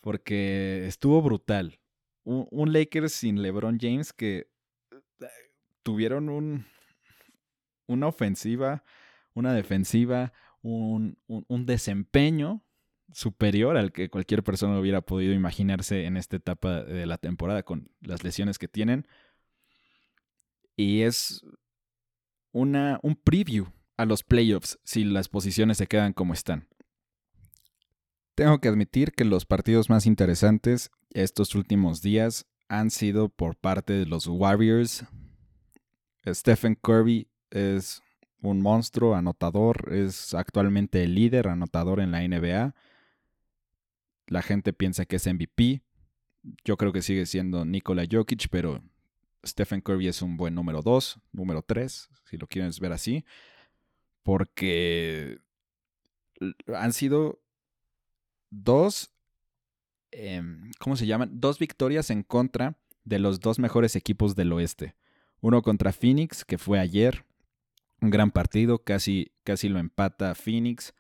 porque 0.02 0.86
estuvo 0.88 1.22
brutal 1.22 1.80
un, 2.24 2.74
Lakers 2.74 3.14
sin 3.14 3.42
LeBron 3.42 3.78
James 3.80 4.14
que 4.14 4.50
eh, 5.22 5.28
tuvieron 5.84 6.30
un, 6.30 6.66
una 7.88 8.08
ofensiva, 8.08 8.84
una 9.34 9.54
defensiva, 9.54 10.34
un, 10.62 11.18
desempeño 11.66 12.64
superior 13.12 13.78
al 13.78 13.92
que 13.92 14.10
cualquier 14.10 14.44
persona 14.44 14.80
hubiera 14.80 15.02
podido 15.02 15.34
imaginarse 15.34 16.06
en 16.06 16.18
esta 16.18 16.36
etapa 16.36 16.84
de 16.84 17.06
la 17.06 17.18
temporada 17.18 17.64
con 17.64 17.90
las 18.02 18.24
lesiones 18.24 18.60
que 18.60 18.68
tienen. 18.68 19.08
Y 20.76 21.02
es 21.02 21.44
una, 22.52 23.00
un 23.02 23.16
preview 23.16 23.68
a 23.98 24.06
los 24.06 24.24
playoffs 24.24 24.80
si 24.84 25.04
las 25.04 25.28
posiciones 25.28 25.78
se 25.78 25.88
quedan 25.88 26.14
como 26.14 26.34
están. 26.34 26.68
Tengo 28.40 28.62
que 28.62 28.70
admitir 28.70 29.12
que 29.12 29.26
los 29.26 29.46
partidos 29.46 29.90
más 29.90 30.06
interesantes 30.06 30.92
estos 31.10 31.56
últimos 31.56 32.02
días 32.02 32.48
han 32.70 32.90
sido 32.90 33.28
por 33.28 33.58
parte 33.58 33.92
de 33.92 34.06
los 34.06 34.28
Warriors. 34.28 35.04
Stephen 36.26 36.76
Curry 36.76 37.28
es 37.50 38.02
un 38.42 38.62
monstruo 38.62 39.16
anotador, 39.16 39.92
es 39.92 40.34
actualmente 40.34 41.04
el 41.04 41.16
líder 41.16 41.50
anotador 41.50 42.00
en 42.00 42.12
la 42.12 42.26
NBA. 42.26 42.76
La 44.28 44.42
gente 44.42 44.72
piensa 44.72 45.04
que 45.04 45.18
es 45.18 45.28
MVP. 45.28 45.82
Yo 46.64 46.78
creo 46.78 46.94
que 46.94 47.02
sigue 47.02 47.26
siendo 47.26 47.66
Nikola 47.66 48.06
Jokic, 48.10 48.48
pero 48.50 48.82
Stephen 49.46 49.82
Curry 49.82 50.08
es 50.08 50.22
un 50.22 50.38
buen 50.38 50.56
número 50.56 50.82
2, 50.82 51.20
número 51.34 51.62
3, 51.62 52.10
si 52.24 52.38
lo 52.38 52.48
quieres 52.48 52.80
ver 52.80 52.94
así. 52.94 53.26
Porque 54.24 55.42
han 56.74 56.94
sido 56.94 57.42
dos, 58.50 59.12
em, 60.12 60.72
¿cómo 60.80 60.96
se 60.96 61.06
llaman? 61.06 61.40
Dos 61.40 61.60
victorias 61.60 62.10
en 62.10 62.24
contra 62.24 62.78
de 63.04 63.20
los 63.20 63.40
dos 63.40 63.60
mejores 63.60 63.96
equipos 63.96 64.36
del 64.36 64.52
oeste. 64.52 64.96
Uno 65.42 65.62
contra 65.62 65.94
Phoenix, 65.94 66.44
que 66.46 66.58
fue 66.58 66.80
ayer, 66.80 67.26
un 68.02 68.10
gran 68.10 68.32
partido, 68.32 68.84
casi, 68.84 69.32
casi 69.44 69.70
lo 69.70 69.80
empata 69.80 70.36
Phoenix 70.36 70.94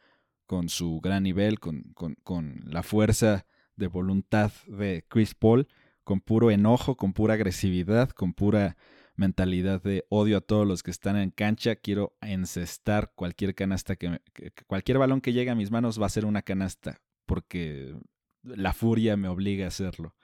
con 0.46 0.70
su 0.70 1.00
gran 1.02 1.24
nivel, 1.24 1.60
con, 1.60 1.94
con 2.24 2.62
la 2.66 2.84
fuerza 2.84 3.46
de 3.76 3.88
voluntad 3.88 4.52
de 4.68 5.06
Chris 5.08 5.36
Paul, 5.36 5.68
con 6.04 6.22
puro 6.22 6.52
enojo, 6.52 6.98
con 6.98 7.14
pura 7.14 7.36
agresividad, 7.36 8.10
con 8.10 8.34
pura 8.34 8.78
mentalidad 9.16 9.84
de 9.84 10.06
odio 10.10 10.38
a 10.38 10.42
todos 10.42 10.66
los 10.66 10.82
que 10.82 10.92
están 10.92 11.18
en 11.18 11.30
cancha, 11.30 11.76
quiero 11.76 12.16
encestar 12.22 13.12
cualquier 13.16 13.54
canasta 13.54 13.96
que, 13.96 14.22
cualquier 14.66 14.98
balón 14.98 15.22
que 15.22 15.34
llegue 15.34 15.52
a 15.52 15.56
mis 15.56 15.72
manos 15.72 16.02
va 16.02 16.06
a 16.08 16.10
ser 16.10 16.26
una 16.26 16.42
canasta 16.42 17.02
porque 17.30 17.96
la 18.42 18.74
furia 18.74 19.16
me 19.16 19.28
obliga 19.28 19.66
a 19.66 19.68
hacerlo. 19.68 20.16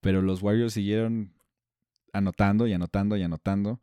Pero 0.00 0.20
los 0.20 0.42
Warriors 0.42 0.72
siguieron 0.72 1.32
anotando 2.12 2.66
y 2.66 2.72
anotando 2.72 3.16
y 3.16 3.22
anotando. 3.22 3.80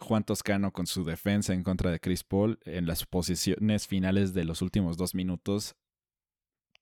Juan 0.00 0.24
Toscano 0.24 0.72
con 0.72 0.86
su 0.86 1.04
defensa 1.04 1.52
en 1.52 1.62
contra 1.62 1.90
de 1.90 2.00
Chris 2.00 2.24
Paul 2.24 2.58
en 2.64 2.86
las 2.86 3.04
posiciones 3.04 3.86
finales 3.86 4.32
de 4.32 4.44
los 4.44 4.62
últimos 4.62 4.96
dos 4.96 5.14
minutos 5.14 5.76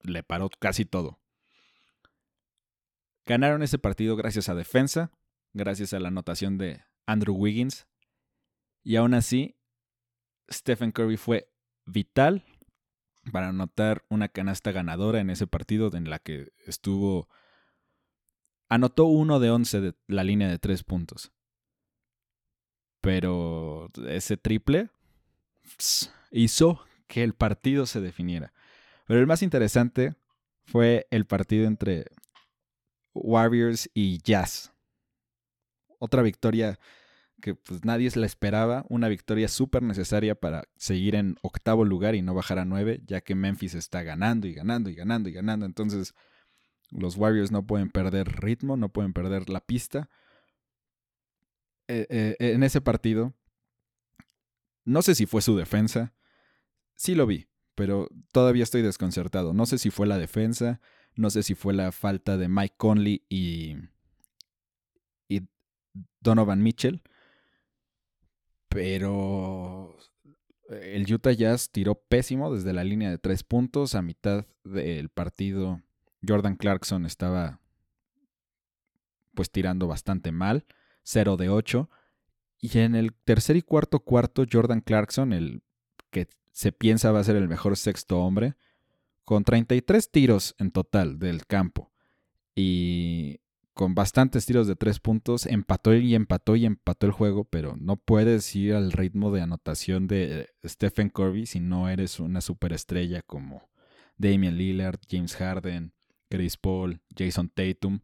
le 0.03 0.22
paró 0.22 0.48
casi 0.61 0.85
todo. 0.85 1.20
Ganaron 3.27 3.64
ese 3.64 3.79
partido 3.79 4.14
gracias 4.14 4.48
a 4.48 4.55
defensa, 4.55 5.11
gracias 5.55 5.92
a 5.92 5.98
la 5.98 6.09
anotación 6.09 6.57
de 6.57 6.85
Andrew 7.05 7.35
Wiggins. 7.35 7.88
Y 8.85 8.94
aún 8.94 9.14
así, 9.14 9.57
Stephen 10.48 10.92
Curry 10.92 11.16
fue 11.16 11.48
vital 11.85 12.44
para 13.32 13.48
anotar 13.48 14.04
una 14.08 14.28
canasta 14.28 14.72
ganadora 14.72 15.20
en 15.20 15.30
ese 15.30 15.46
partido 15.46 15.94
en 15.94 16.10
la 16.10 16.18
que 16.18 16.52
estuvo... 16.66 17.28
Anotó 18.68 19.05
uno 19.05 19.40
de 19.40 19.51
once 19.51 19.80
de 19.80 19.94
la 20.07 20.24
línea 20.24 20.49
de 20.49 20.59
tres 20.59 20.82
puntos. 20.84 21.32
Pero 23.01 23.90
ese 24.09 24.36
triple 24.36 24.88
hizo 26.30 26.84
que 27.07 27.22
el 27.22 27.34
partido 27.34 27.86
se 27.86 28.01
definiera. 28.01 28.53
Pero 29.07 29.20
el 29.20 29.26
más 29.26 29.42
interesante 29.42 30.14
fue 30.64 31.07
el 31.11 31.26
partido 31.26 31.66
entre 31.66 32.07
Warriors 33.12 33.90
y 33.94 34.18
Jazz. 34.18 34.72
Otra 35.99 36.22
victoria 36.22 36.78
que 37.45 37.55
pues 37.55 37.84
nadie 37.84 38.11
se 38.11 38.18
la 38.18 38.24
esperaba, 38.24 38.86
una 38.88 39.07
victoria 39.07 39.49
súper 39.49 39.82
necesaria 39.82 40.34
para 40.34 40.64
seguir 40.76 41.14
en 41.14 41.36
octavo 41.42 41.84
lugar 41.84 42.14
y 42.14 42.22
no 42.22 42.32
bajar 42.32 42.59
a 42.59 42.64
nueve, 42.64 43.03
ya 43.05 43.20
que 43.20 43.34
Memphis 43.34 43.74
está 43.74 44.03
ganando 44.03 44.47
y 44.47 44.55
ganando 44.55 44.88
y 44.88 44.95
ganando 44.95 45.28
y 45.28 45.32
ganando. 45.32 45.66
Entonces 45.66 46.14
los 46.90 47.18
Warriors 47.18 47.53
no 47.53 47.66
pueden 47.66 47.90
perder 47.90 48.40
ritmo, 48.40 48.78
no 48.78 48.88
pueden 48.88 49.12
perder 49.12 49.51
la 49.51 49.61
pista. 49.61 50.09
Eh, 51.86 52.07
eh, 52.09 52.36
en 52.38 52.62
ese 52.62 52.80
partido, 52.80 53.34
no 54.86 55.03
sé 55.03 55.14
si 55.14 55.26
fue 55.26 55.42
su 55.42 55.55
defensa, 55.55 56.14
sí 56.95 57.14
lo 57.14 57.26
vi, 57.26 57.49
pero 57.74 58.09
todavía 58.32 58.62
estoy 58.62 58.80
desconcertado. 58.80 59.53
No 59.53 59.66
sé 59.66 59.76
si 59.76 59.90
fue 59.90 60.07
la 60.07 60.16
defensa, 60.16 60.80
no 61.14 61.28
sé 61.28 61.42
si 61.42 61.55
fue 61.55 61.74
la 61.74 61.92
falta 61.92 62.38
de 62.38 62.49
Mike 62.49 62.76
Conley 62.78 63.26
y 63.28 63.76
Donovan 66.20 66.62
Mitchell 66.62 67.03
pero 68.75 69.97
el 70.68 71.12
Utah 71.12 71.31
Jazz 71.31 71.70
tiró 71.70 71.95
pésimo 71.95 72.53
desde 72.53 72.72
la 72.72 72.83
línea 72.83 73.09
de 73.09 73.18
tres 73.18 73.45
puntos. 73.45 73.95
A 73.95 74.03
mitad 74.03 74.47
del 74.64 75.11
partido, 75.11 75.81
Jordan 76.27 76.57
Clarkson 76.57 77.07
estaba 77.07 77.61
pues 79.33 79.53
tirando 79.53 79.87
bastante 79.87 80.33
mal, 80.33 80.66
0 81.05 81.37
de 81.37 81.51
8. 81.51 81.89
Y 82.59 82.79
en 82.81 82.97
el 82.97 83.14
tercer 83.14 83.57
y 83.57 83.62
cuarto 83.62 84.01
cuarto, 84.01 84.45
Jordan 84.51 84.81
Clarkson, 84.81 85.33
el 85.33 85.62
que 86.11 86.27
se 86.51 86.72
piensa 86.72 87.12
va 87.12 87.20
a 87.20 87.25
ser 87.25 87.37
el 87.37 87.49
mejor 87.49 87.77
sexto 87.77 88.18
hombre, 88.18 88.57
con 89.25 89.45
33 89.45 90.11
tiros 90.11 90.57
en 90.59 90.72
total 90.72 91.20
del 91.20 91.47
campo 91.47 91.93
y 92.57 93.41
con 93.75 93.97
bastantes 93.97 94.47
tiros 94.47 94.68
de 94.68 94.77
tres 94.77 95.01
puntos, 95.01 95.47
empató 95.47 95.95
y 95.95 96.14
empató 96.14 96.55
y 96.55 96.64
empató 96.64 97.07
el 97.07 97.12
juego, 97.12 97.45
pero 97.45 97.77
no 97.77 97.97
puedes 97.97 98.55
ir 98.55 98.75
al 98.75 98.93
ritmo 98.93 99.33
de 99.33 99.43
anotación 99.43 100.07
de 100.07 100.49
Stephen 100.64 101.11
Curry 101.11 101.47
si 101.47 101.59
no 101.59 101.89
eres 101.89 102.20
una 102.20 102.41
superestrella 102.41 103.22
como 103.22 103.68
Damian 104.16 104.57
Lillard, 104.57 105.01
James 105.11 105.35
Harden, 105.35 105.93
Chris 106.31 106.57
Paul, 106.57 107.01
Jason 107.16 107.49
Tatum. 107.49 107.99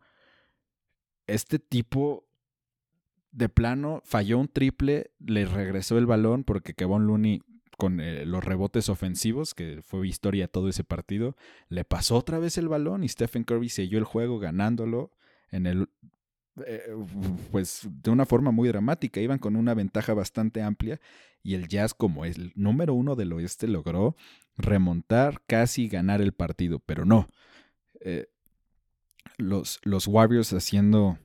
Este 1.28 1.60
tipo 1.60 2.26
de 3.30 3.48
plano 3.48 4.02
falló 4.04 4.38
un 4.38 4.48
triple, 4.48 5.12
le 5.20 5.44
regresó 5.46 5.98
el 5.98 6.06
balón 6.06 6.42
porque 6.42 6.74
Kevon 6.74 7.06
Looney 7.06 7.42
con 7.78 8.00
eh, 8.00 8.26
los 8.26 8.42
rebotes 8.42 8.88
ofensivos, 8.88 9.54
que 9.54 9.82
fue 9.82 10.06
historia 10.08 10.48
todo 10.48 10.68
ese 10.68 10.82
partido, 10.82 11.36
le 11.68 11.84
pasó 11.84 12.16
otra 12.16 12.40
vez 12.40 12.58
el 12.58 12.68
balón 12.68 13.04
y 13.04 13.08
Stephen 13.08 13.44
Curry 13.44 13.68
selló 13.68 13.98
el 13.98 14.04
juego 14.04 14.40
ganándolo 14.40 15.12
en 15.50 15.66
el 15.66 15.88
eh, 16.66 16.94
pues 17.50 17.88
de 18.02 18.10
una 18.10 18.26
forma 18.26 18.50
muy 18.50 18.68
dramática. 18.68 19.20
Iban 19.20 19.38
con 19.38 19.56
una 19.56 19.74
ventaja 19.74 20.14
bastante 20.14 20.62
amplia 20.62 21.00
y 21.42 21.54
el 21.54 21.68
Jazz, 21.68 21.94
como 21.94 22.24
el 22.24 22.52
número 22.54 22.94
uno 22.94 23.16
del 23.16 23.32
oeste, 23.32 23.66
logró 23.66 24.16
remontar, 24.56 25.42
casi 25.46 25.88
ganar 25.88 26.20
el 26.20 26.32
partido, 26.32 26.80
pero 26.80 27.04
no. 27.04 27.28
Eh, 28.00 28.28
los, 29.38 29.80
los 29.84 30.06
Warriors 30.06 30.52
haciendo 30.52 31.18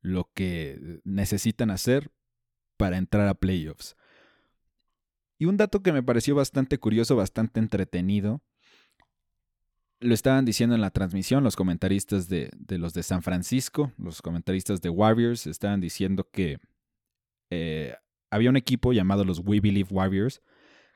lo 0.00 0.30
que 0.32 1.00
necesitan 1.04 1.70
hacer 1.70 2.10
para 2.76 2.96
entrar 2.96 3.28
a 3.28 3.34
playoffs. 3.34 3.96
Y 5.38 5.44
un 5.44 5.56
dato 5.56 5.82
que 5.82 5.92
me 5.92 6.02
pareció 6.02 6.34
bastante 6.34 6.78
curioso, 6.78 7.16
bastante 7.16 7.60
entretenido, 7.60 8.40
lo 10.00 10.14
estaban 10.14 10.44
diciendo 10.44 10.74
en 10.74 10.80
la 10.80 10.90
transmisión 10.90 11.42
los 11.42 11.56
comentaristas 11.56 12.28
de, 12.28 12.50
los 12.68 12.92
de 12.94 13.02
San 13.02 13.22
Francisco, 13.22 13.92
los 13.98 14.22
comentaristas 14.22 14.80
de 14.80 14.90
Warriors, 14.90 15.46
estaban 15.46 15.80
diciendo 15.80 16.28
que 16.30 16.58
eh, 17.50 17.94
había 18.30 18.50
un 18.50 18.56
equipo 18.56 18.92
llamado 18.92 19.24
los 19.24 19.40
We 19.40 19.60
Believe 19.60 19.88
Warriors 19.90 20.42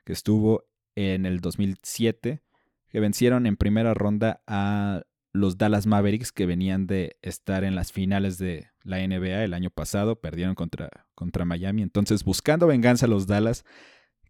que 0.05 0.13
estuvo 0.13 0.65
en 0.95 1.25
el 1.25 1.39
2007, 1.39 2.41
que 2.89 2.99
vencieron 2.99 3.45
en 3.45 3.57
primera 3.57 3.93
ronda 3.93 4.43
a 4.47 5.03
los 5.33 5.57
Dallas 5.57 5.87
Mavericks 5.87 6.31
que 6.31 6.45
venían 6.45 6.87
de 6.87 7.17
estar 7.21 7.63
en 7.63 7.75
las 7.75 7.91
finales 7.91 8.37
de 8.37 8.69
la 8.83 8.97
NBA 8.97 9.43
el 9.43 9.53
año 9.53 9.69
pasado, 9.69 10.19
perdieron 10.19 10.55
contra, 10.55 10.89
contra 11.15 11.45
Miami. 11.45 11.83
Entonces, 11.83 12.23
buscando 12.23 12.67
venganza 12.67 13.05
a 13.05 13.09
los 13.09 13.27
Dallas, 13.27 13.63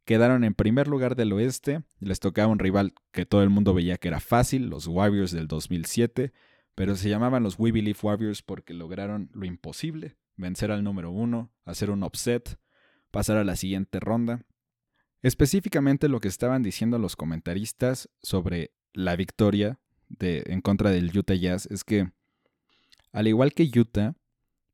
quedaron 0.06 0.44
en 0.44 0.54
primer 0.54 0.88
lugar 0.88 1.16
del 1.16 1.34
oeste. 1.34 1.84
Les 2.00 2.20
tocaba 2.20 2.48
un 2.48 2.60
rival 2.60 2.94
que 3.12 3.26
todo 3.26 3.44
el 3.44 3.50
mundo 3.50 3.74
veía 3.74 3.98
que 3.98 4.08
era 4.08 4.20
fácil, 4.20 4.68
los 4.68 4.88
Warriors 4.88 5.32
del 5.32 5.48
2007, 5.48 6.34
pero 6.76 6.96
se 6.96 7.10
llamaban 7.10 7.44
los 7.44 7.60
We 7.60 7.72
Believe 7.72 8.00
Warriors 8.02 8.42
porque 8.42 8.74
lograron 8.74 9.30
lo 9.34 9.46
imposible, 9.46 10.18
vencer 10.36 10.72
al 10.72 10.84
número 10.84 11.12
uno, 11.12 11.52
hacer 11.66 11.90
un 11.90 12.04
upset, 12.04 12.58
pasar 13.12 13.38
a 13.38 13.44
la 13.44 13.56
siguiente 13.56 14.00
ronda. 14.00 14.46
Específicamente 15.22 16.08
lo 16.08 16.20
que 16.20 16.28
estaban 16.28 16.64
diciendo 16.64 16.98
los 16.98 17.16
comentaristas 17.16 18.10
sobre 18.24 18.72
la 18.94 19.16
victoria 19.16 19.80
de, 20.10 20.44
en 20.48 20.62
contra 20.62 20.90
del 20.90 21.16
Utah 21.16 21.36
Jazz 21.36 21.68
es 21.68 21.84
que, 21.84 22.12
al 23.12 23.28
igual 23.28 23.54
que 23.54 23.70
Utah, 23.80 24.16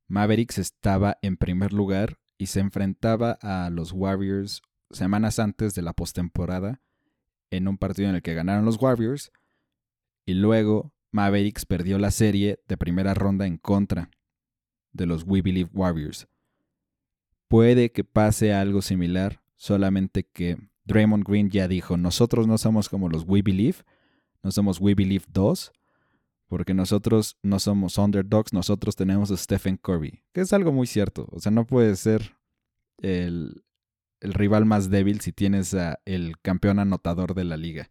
Mavericks 0.06 0.58
estaba 0.58 1.18
en 1.20 1.36
primer 1.36 1.72
lugar 1.72 2.18
y 2.38 2.46
se 2.46 2.60
enfrentaba 2.60 3.32
a 3.42 3.68
los 3.68 3.92
Warriors 3.92 4.62
semanas 4.90 5.38
antes 5.38 5.74
de 5.74 5.82
la 5.82 5.92
postemporada 5.92 6.80
en 7.50 7.68
un 7.68 7.78
partido 7.78 8.08
en 8.08 8.16
el 8.16 8.22
que 8.22 8.34
ganaron 8.34 8.64
los 8.64 8.80
Warriors 8.80 9.32
y 10.26 10.34
luego 10.34 10.92
Mavericks 11.10 11.64
perdió 11.64 11.98
la 11.98 12.10
serie 12.10 12.60
de 12.68 12.76
primera 12.76 13.14
ronda 13.14 13.46
en 13.46 13.56
contra 13.56 14.10
de 14.92 15.06
los 15.06 15.24
We 15.24 15.42
Believe 15.42 15.70
Warriors. 15.72 16.28
Puede 17.48 17.92
que 17.92 18.04
pase 18.04 18.52
algo 18.52 18.82
similar, 18.82 19.40
solamente 19.56 20.24
que 20.24 20.58
Draymond 20.84 21.26
Green 21.26 21.50
ya 21.50 21.66
dijo, 21.66 21.96
nosotros 21.96 22.46
no 22.46 22.58
somos 22.58 22.88
como 22.88 23.08
los 23.08 23.24
We 23.26 23.42
Believe, 23.42 23.78
no 24.42 24.50
somos 24.50 24.80
We 24.80 24.94
Believe 24.94 25.24
2, 25.32 25.72
porque 26.48 26.74
nosotros 26.74 27.38
no 27.42 27.58
somos 27.58 27.96
underdogs, 27.98 28.52
nosotros 28.52 28.96
tenemos 28.96 29.30
a 29.30 29.36
Stephen 29.36 29.76
Curry, 29.76 30.22
que 30.32 30.42
es 30.42 30.52
algo 30.52 30.72
muy 30.72 30.86
cierto. 30.86 31.26
O 31.30 31.40
sea, 31.40 31.52
no 31.52 31.66
puede 31.66 31.96
ser 31.96 32.36
el, 32.98 33.64
rival 34.20 34.64
más 34.64 34.90
débil 34.90 35.20
si 35.20 35.32
tienes 35.32 35.76
el 36.04 36.38
campeón 36.40 36.78
anotador 36.78 37.34
de 37.34 37.44
la 37.44 37.56
liga. 37.56 37.90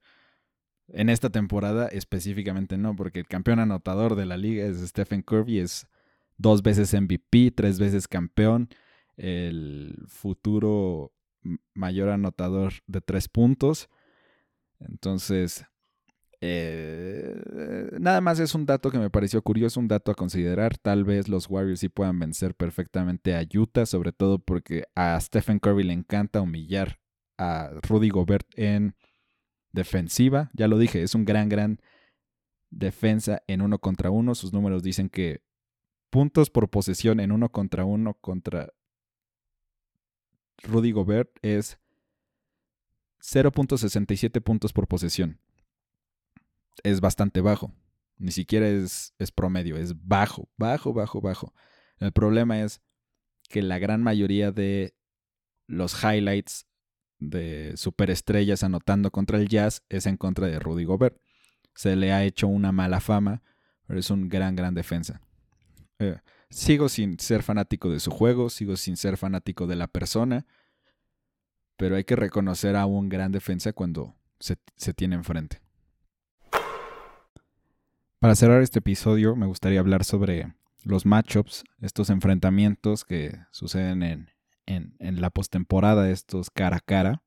En 0.90 1.10
esta 1.10 1.30
temporada 1.30 1.88
específicamente 1.88 2.78
no, 2.78 2.96
porque 2.96 3.20
el 3.20 3.28
campeón 3.28 3.60
anotador 3.60 4.16
de 4.16 4.26
la 4.26 4.38
liga 4.38 4.66
es 4.66 4.78
Stephen 4.88 5.22
Curry, 5.22 5.60
es 5.60 5.88
dos 6.38 6.62
veces 6.64 6.94
MVP, 6.94 7.52
tres 7.52 7.80
veces 7.80 8.08
campeón, 8.08 8.70
el 9.18 10.06
futuro 10.08 11.14
mayor 11.74 12.10
anotador 12.10 12.74
de 12.88 13.02
tres 13.02 13.28
puntos. 13.28 13.90
Entonces, 14.80 15.66
eh, 16.40 17.90
nada 18.00 18.22
más 18.22 18.40
es 18.40 18.54
un 18.54 18.66
dato 18.66 18.92
que 18.92 19.00
me 19.00 19.10
pareció 19.10 19.42
curioso, 19.42 19.80
un 19.80 19.88
dato 19.88 20.12
a 20.12 20.16
considerar. 20.16 20.78
Tal 20.78 21.04
vez 21.04 21.28
los 21.28 21.50
Warriors 21.50 21.80
sí 21.80 21.90
puedan 21.90 22.20
vencer 22.20 22.56
perfectamente 22.56 23.36
a 23.36 23.44
Utah, 23.54 23.86
sobre 23.86 24.12
todo 24.12 24.40
porque 24.40 24.86
a 24.96 25.20
Stephen 25.20 25.60
Curry 25.60 25.84
le 25.84 25.94
encanta 25.94 26.42
humillar 26.42 27.00
a 27.38 27.72
Rudy 27.82 28.10
Gobert 28.10 28.48
en 28.56 28.96
defensiva. 29.72 30.50
Ya 30.54 30.68
lo 30.68 30.78
dije, 30.78 31.02
es 31.02 31.16
un 31.16 31.26
gran, 31.26 31.50
gran 31.50 31.82
defensa 32.70 33.42
en 33.48 33.62
uno 33.62 33.80
contra 33.80 34.12
uno. 34.12 34.36
Sus 34.36 34.54
números 34.54 34.84
dicen 34.84 35.10
que 35.10 35.42
puntos 36.10 36.50
por 36.50 36.70
posesión 36.70 37.20
en 37.20 37.32
uno 37.32 37.50
contra 37.50 37.84
uno 37.84 38.14
contra 38.14 38.74
Rudy 40.64 40.92
Gobert 40.92 41.30
es 41.42 41.80
0.67 43.22 44.42
puntos 44.42 44.74
por 44.74 44.88
posesión 44.88 45.40
es 46.84 47.02
bastante 47.02 47.42
bajo. 47.42 47.74
Ni 48.18 48.32
siquiera 48.32 48.68
es, 48.68 49.14
es 49.20 49.32
promedio, 49.32 49.78
es 49.78 49.94
bajo, 50.08 50.50
bajo, 50.58 50.94
bajo, 50.94 51.22
bajo. 51.22 51.54
El 52.00 52.12
problema 52.12 52.62
es 52.62 52.82
que 53.50 53.62
la 53.62 53.80
gran 53.80 54.04
mayoría 54.04 54.52
de 54.52 54.96
los 55.68 56.04
highlights 56.04 56.68
de 57.20 57.74
superestrellas 57.76 58.64
anotando 58.64 59.12
contra 59.12 59.38
el 59.38 59.48
Jazz 59.48 59.84
es 59.90 60.06
en 60.06 60.18
contra 60.18 60.48
de 60.48 60.60
Rudy 60.60 60.84
Gobert. 60.84 61.18
Se 61.76 61.96
le 61.96 62.12
ha 62.12 62.24
hecho 62.24 62.48
una 62.48 62.72
mala 62.72 63.00
fama, 63.00 63.44
pero 63.86 64.00
es 64.00 64.10
un 64.10 64.30
gran, 64.30 64.56
gran 64.56 64.74
defensa. 64.74 65.22
Eh, 66.00 66.18
sigo 66.50 66.90
sin 66.90 67.20
ser 67.20 67.44
fanático 67.44 67.90
de 67.90 68.00
su 68.00 68.12
juego, 68.12 68.50
sigo 68.50 68.78
sin 68.78 68.98
ser 68.98 69.18
fanático 69.18 69.68
de 69.68 69.76
la 69.76 69.88
persona, 69.88 70.46
pero 71.76 71.96
hay 71.96 72.04
que 72.04 72.16
reconocer 72.16 72.76
a 72.76 72.86
un 72.86 73.10
gran 73.10 73.32
defensa 73.32 73.74
cuando 73.74 74.16
se, 74.40 74.58
se 74.76 74.94
tiene 74.94 75.16
enfrente. 75.16 75.62
Para 78.20 78.34
cerrar 78.34 78.64
este 78.64 78.80
episodio 78.80 79.36
me 79.36 79.46
gustaría 79.46 79.80
hablar 79.80 80.04
sobre 80.04 80.52
los 80.84 81.06
matchups, 81.06 81.64
estos 81.82 82.10
enfrentamientos 82.10 83.06
que 83.06 83.38
suceden 83.52 84.02
en, 84.02 84.32
en, 84.66 85.22
la 85.22 85.30
postemporada, 85.30 86.10
estos 86.10 86.50
cara 86.50 86.78
a 86.78 86.80
cara. 86.80 87.22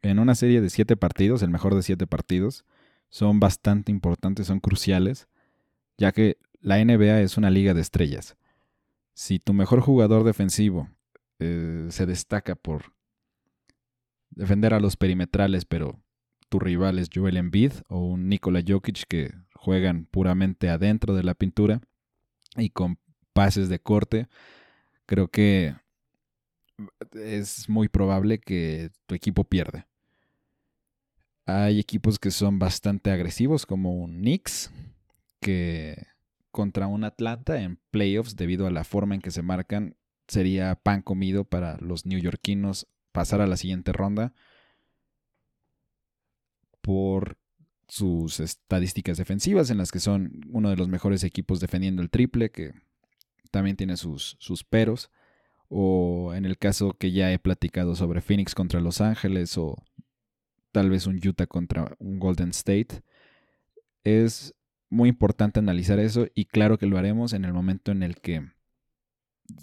En 0.00 0.18
una 0.18 0.34
serie 0.34 0.62
de 0.62 0.70
siete 0.70 0.96
partidos, 0.96 1.42
el 1.42 1.50
mejor 1.50 1.74
de 1.74 1.82
siete 1.82 2.06
partidos, 2.06 2.64
son 3.10 3.38
bastante 3.38 3.92
importantes, 3.92 4.46
son 4.46 4.60
cruciales, 4.60 5.28
ya 5.98 6.10
que 6.12 6.38
la 6.62 6.82
NBA 6.82 7.20
es 7.20 7.36
una 7.36 7.50
liga 7.50 7.74
de 7.74 7.82
estrellas. 7.82 8.34
Si 9.12 9.38
tu 9.38 9.52
mejor 9.52 9.82
jugador 9.82 10.24
defensivo 10.24 10.88
eh, 11.38 11.88
se 11.90 12.06
destaca 12.06 12.54
por 12.54 12.94
defender 14.30 14.72
a 14.72 14.80
los 14.80 14.96
perimetrales, 14.96 15.66
pero 15.66 16.00
tu 16.48 16.60
rival 16.60 16.98
es 16.98 17.10
Joel 17.14 17.36
Embiid 17.36 17.72
o 17.88 17.98
un 17.98 18.30
Nikola 18.30 18.62
Jokic 18.66 19.04
que 19.06 19.43
juegan 19.64 20.04
puramente 20.04 20.68
adentro 20.68 21.14
de 21.14 21.22
la 21.22 21.32
pintura 21.32 21.80
y 22.54 22.68
con 22.68 22.98
pases 23.32 23.70
de 23.70 23.78
corte, 23.78 24.28
creo 25.06 25.28
que 25.28 25.74
es 27.14 27.68
muy 27.70 27.88
probable 27.88 28.38
que 28.38 28.90
tu 29.06 29.14
equipo 29.14 29.44
pierda. 29.44 29.88
Hay 31.46 31.80
equipos 31.80 32.18
que 32.18 32.30
son 32.30 32.58
bastante 32.58 33.10
agresivos, 33.10 33.64
como 33.64 33.94
un 33.94 34.18
Knicks, 34.18 34.70
que 35.40 36.06
contra 36.50 36.86
un 36.86 37.04
Atlanta 37.04 37.60
en 37.62 37.78
playoffs, 37.90 38.36
debido 38.36 38.66
a 38.66 38.70
la 38.70 38.84
forma 38.84 39.14
en 39.14 39.22
que 39.22 39.30
se 39.30 39.42
marcan, 39.42 39.96
sería 40.28 40.74
pan 40.74 41.00
comido 41.00 41.44
para 41.44 41.78
los 41.78 42.04
neoyorquinos 42.04 42.86
pasar 43.12 43.40
a 43.40 43.46
la 43.46 43.56
siguiente 43.56 43.92
ronda 43.92 44.34
por 46.82 47.38
sus 47.88 48.40
estadísticas 48.40 49.18
defensivas, 49.18 49.70
en 49.70 49.78
las 49.78 49.90
que 49.90 50.00
son 50.00 50.40
uno 50.50 50.70
de 50.70 50.76
los 50.76 50.88
mejores 50.88 51.24
equipos 51.24 51.60
defendiendo 51.60 52.02
el 52.02 52.10
triple, 52.10 52.50
que 52.50 52.72
también 53.50 53.76
tiene 53.76 53.96
sus, 53.96 54.36
sus 54.40 54.64
peros. 54.64 55.10
o 55.68 56.34
en 56.34 56.44
el 56.44 56.58
caso 56.58 56.92
que 56.92 57.12
ya 57.12 57.32
he 57.32 57.38
platicado 57.38 57.96
sobre 57.96 58.20
Phoenix 58.20 58.54
contra 58.54 58.80
Los 58.80 59.00
Ángeles 59.00 59.56
o 59.58 59.76
tal 60.72 60.90
vez 60.90 61.06
un 61.06 61.20
Utah 61.26 61.46
contra 61.46 61.94
un 61.98 62.18
Golden 62.18 62.50
State, 62.50 63.02
es 64.04 64.54
muy 64.90 65.08
importante 65.08 65.58
analizar 65.58 65.98
eso 65.98 66.26
y 66.34 66.44
claro 66.46 66.78
que 66.78 66.86
lo 66.86 66.98
haremos 66.98 67.32
en 67.32 67.44
el 67.44 67.52
momento 67.52 67.92
en 67.92 68.02
el 68.02 68.16
que 68.16 68.50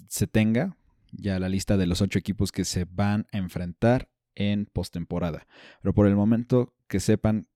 se 0.08 0.26
tenga 0.26 0.76
ya 1.12 1.38
la 1.38 1.48
lista 1.48 1.76
de 1.76 1.86
los 1.86 2.00
ocho 2.00 2.18
equipos 2.18 2.52
que 2.52 2.64
se 2.64 2.86
van 2.86 3.26
a 3.32 3.38
enfrentar 3.38 4.08
en 4.34 4.66
postemporada. 4.66 5.46
Pero 5.82 5.94
por 5.94 6.06
el 6.06 6.16
momento 6.16 6.74
que 6.88 7.00
sepan 7.00 7.46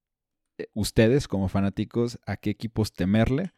ustedes 0.74 1.28
como 1.28 1.48
fanáticos 1.48 2.18
a 2.26 2.36
qué 2.36 2.50
equipos 2.50 2.92
temerle 2.92 3.52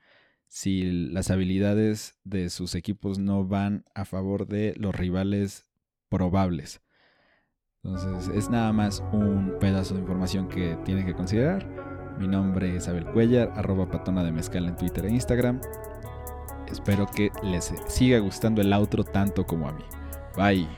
si 0.48 1.08
las 1.10 1.30
habilidades 1.30 2.16
de 2.24 2.50
sus 2.50 2.74
equipos 2.74 3.18
no 3.18 3.44
van 3.44 3.84
a 3.94 4.04
favor 4.04 4.46
de 4.46 4.74
los 4.76 4.94
rivales 4.94 5.66
probables. 6.08 6.80
Entonces 7.84 8.34
es 8.34 8.50
nada 8.50 8.72
más 8.72 9.02
un 9.12 9.56
pedazo 9.60 9.94
de 9.94 10.00
información 10.00 10.48
que 10.48 10.76
tienen 10.84 11.06
que 11.06 11.14
considerar. 11.14 11.66
Mi 12.18 12.26
nombre 12.26 12.74
es 12.74 12.88
Abel 12.88 13.06
Cuellar, 13.06 13.52
arroba 13.54 13.88
patona 13.88 14.24
de 14.24 14.32
mezcal 14.32 14.66
en 14.66 14.76
Twitter 14.76 15.04
e 15.04 15.10
Instagram. 15.10 15.60
Espero 16.68 17.06
que 17.06 17.30
les 17.42 17.72
siga 17.86 18.18
gustando 18.18 18.60
el 18.60 18.72
outro 18.72 19.04
tanto 19.04 19.46
como 19.46 19.68
a 19.68 19.72
mí. 19.72 19.84
Bye. 20.36 20.68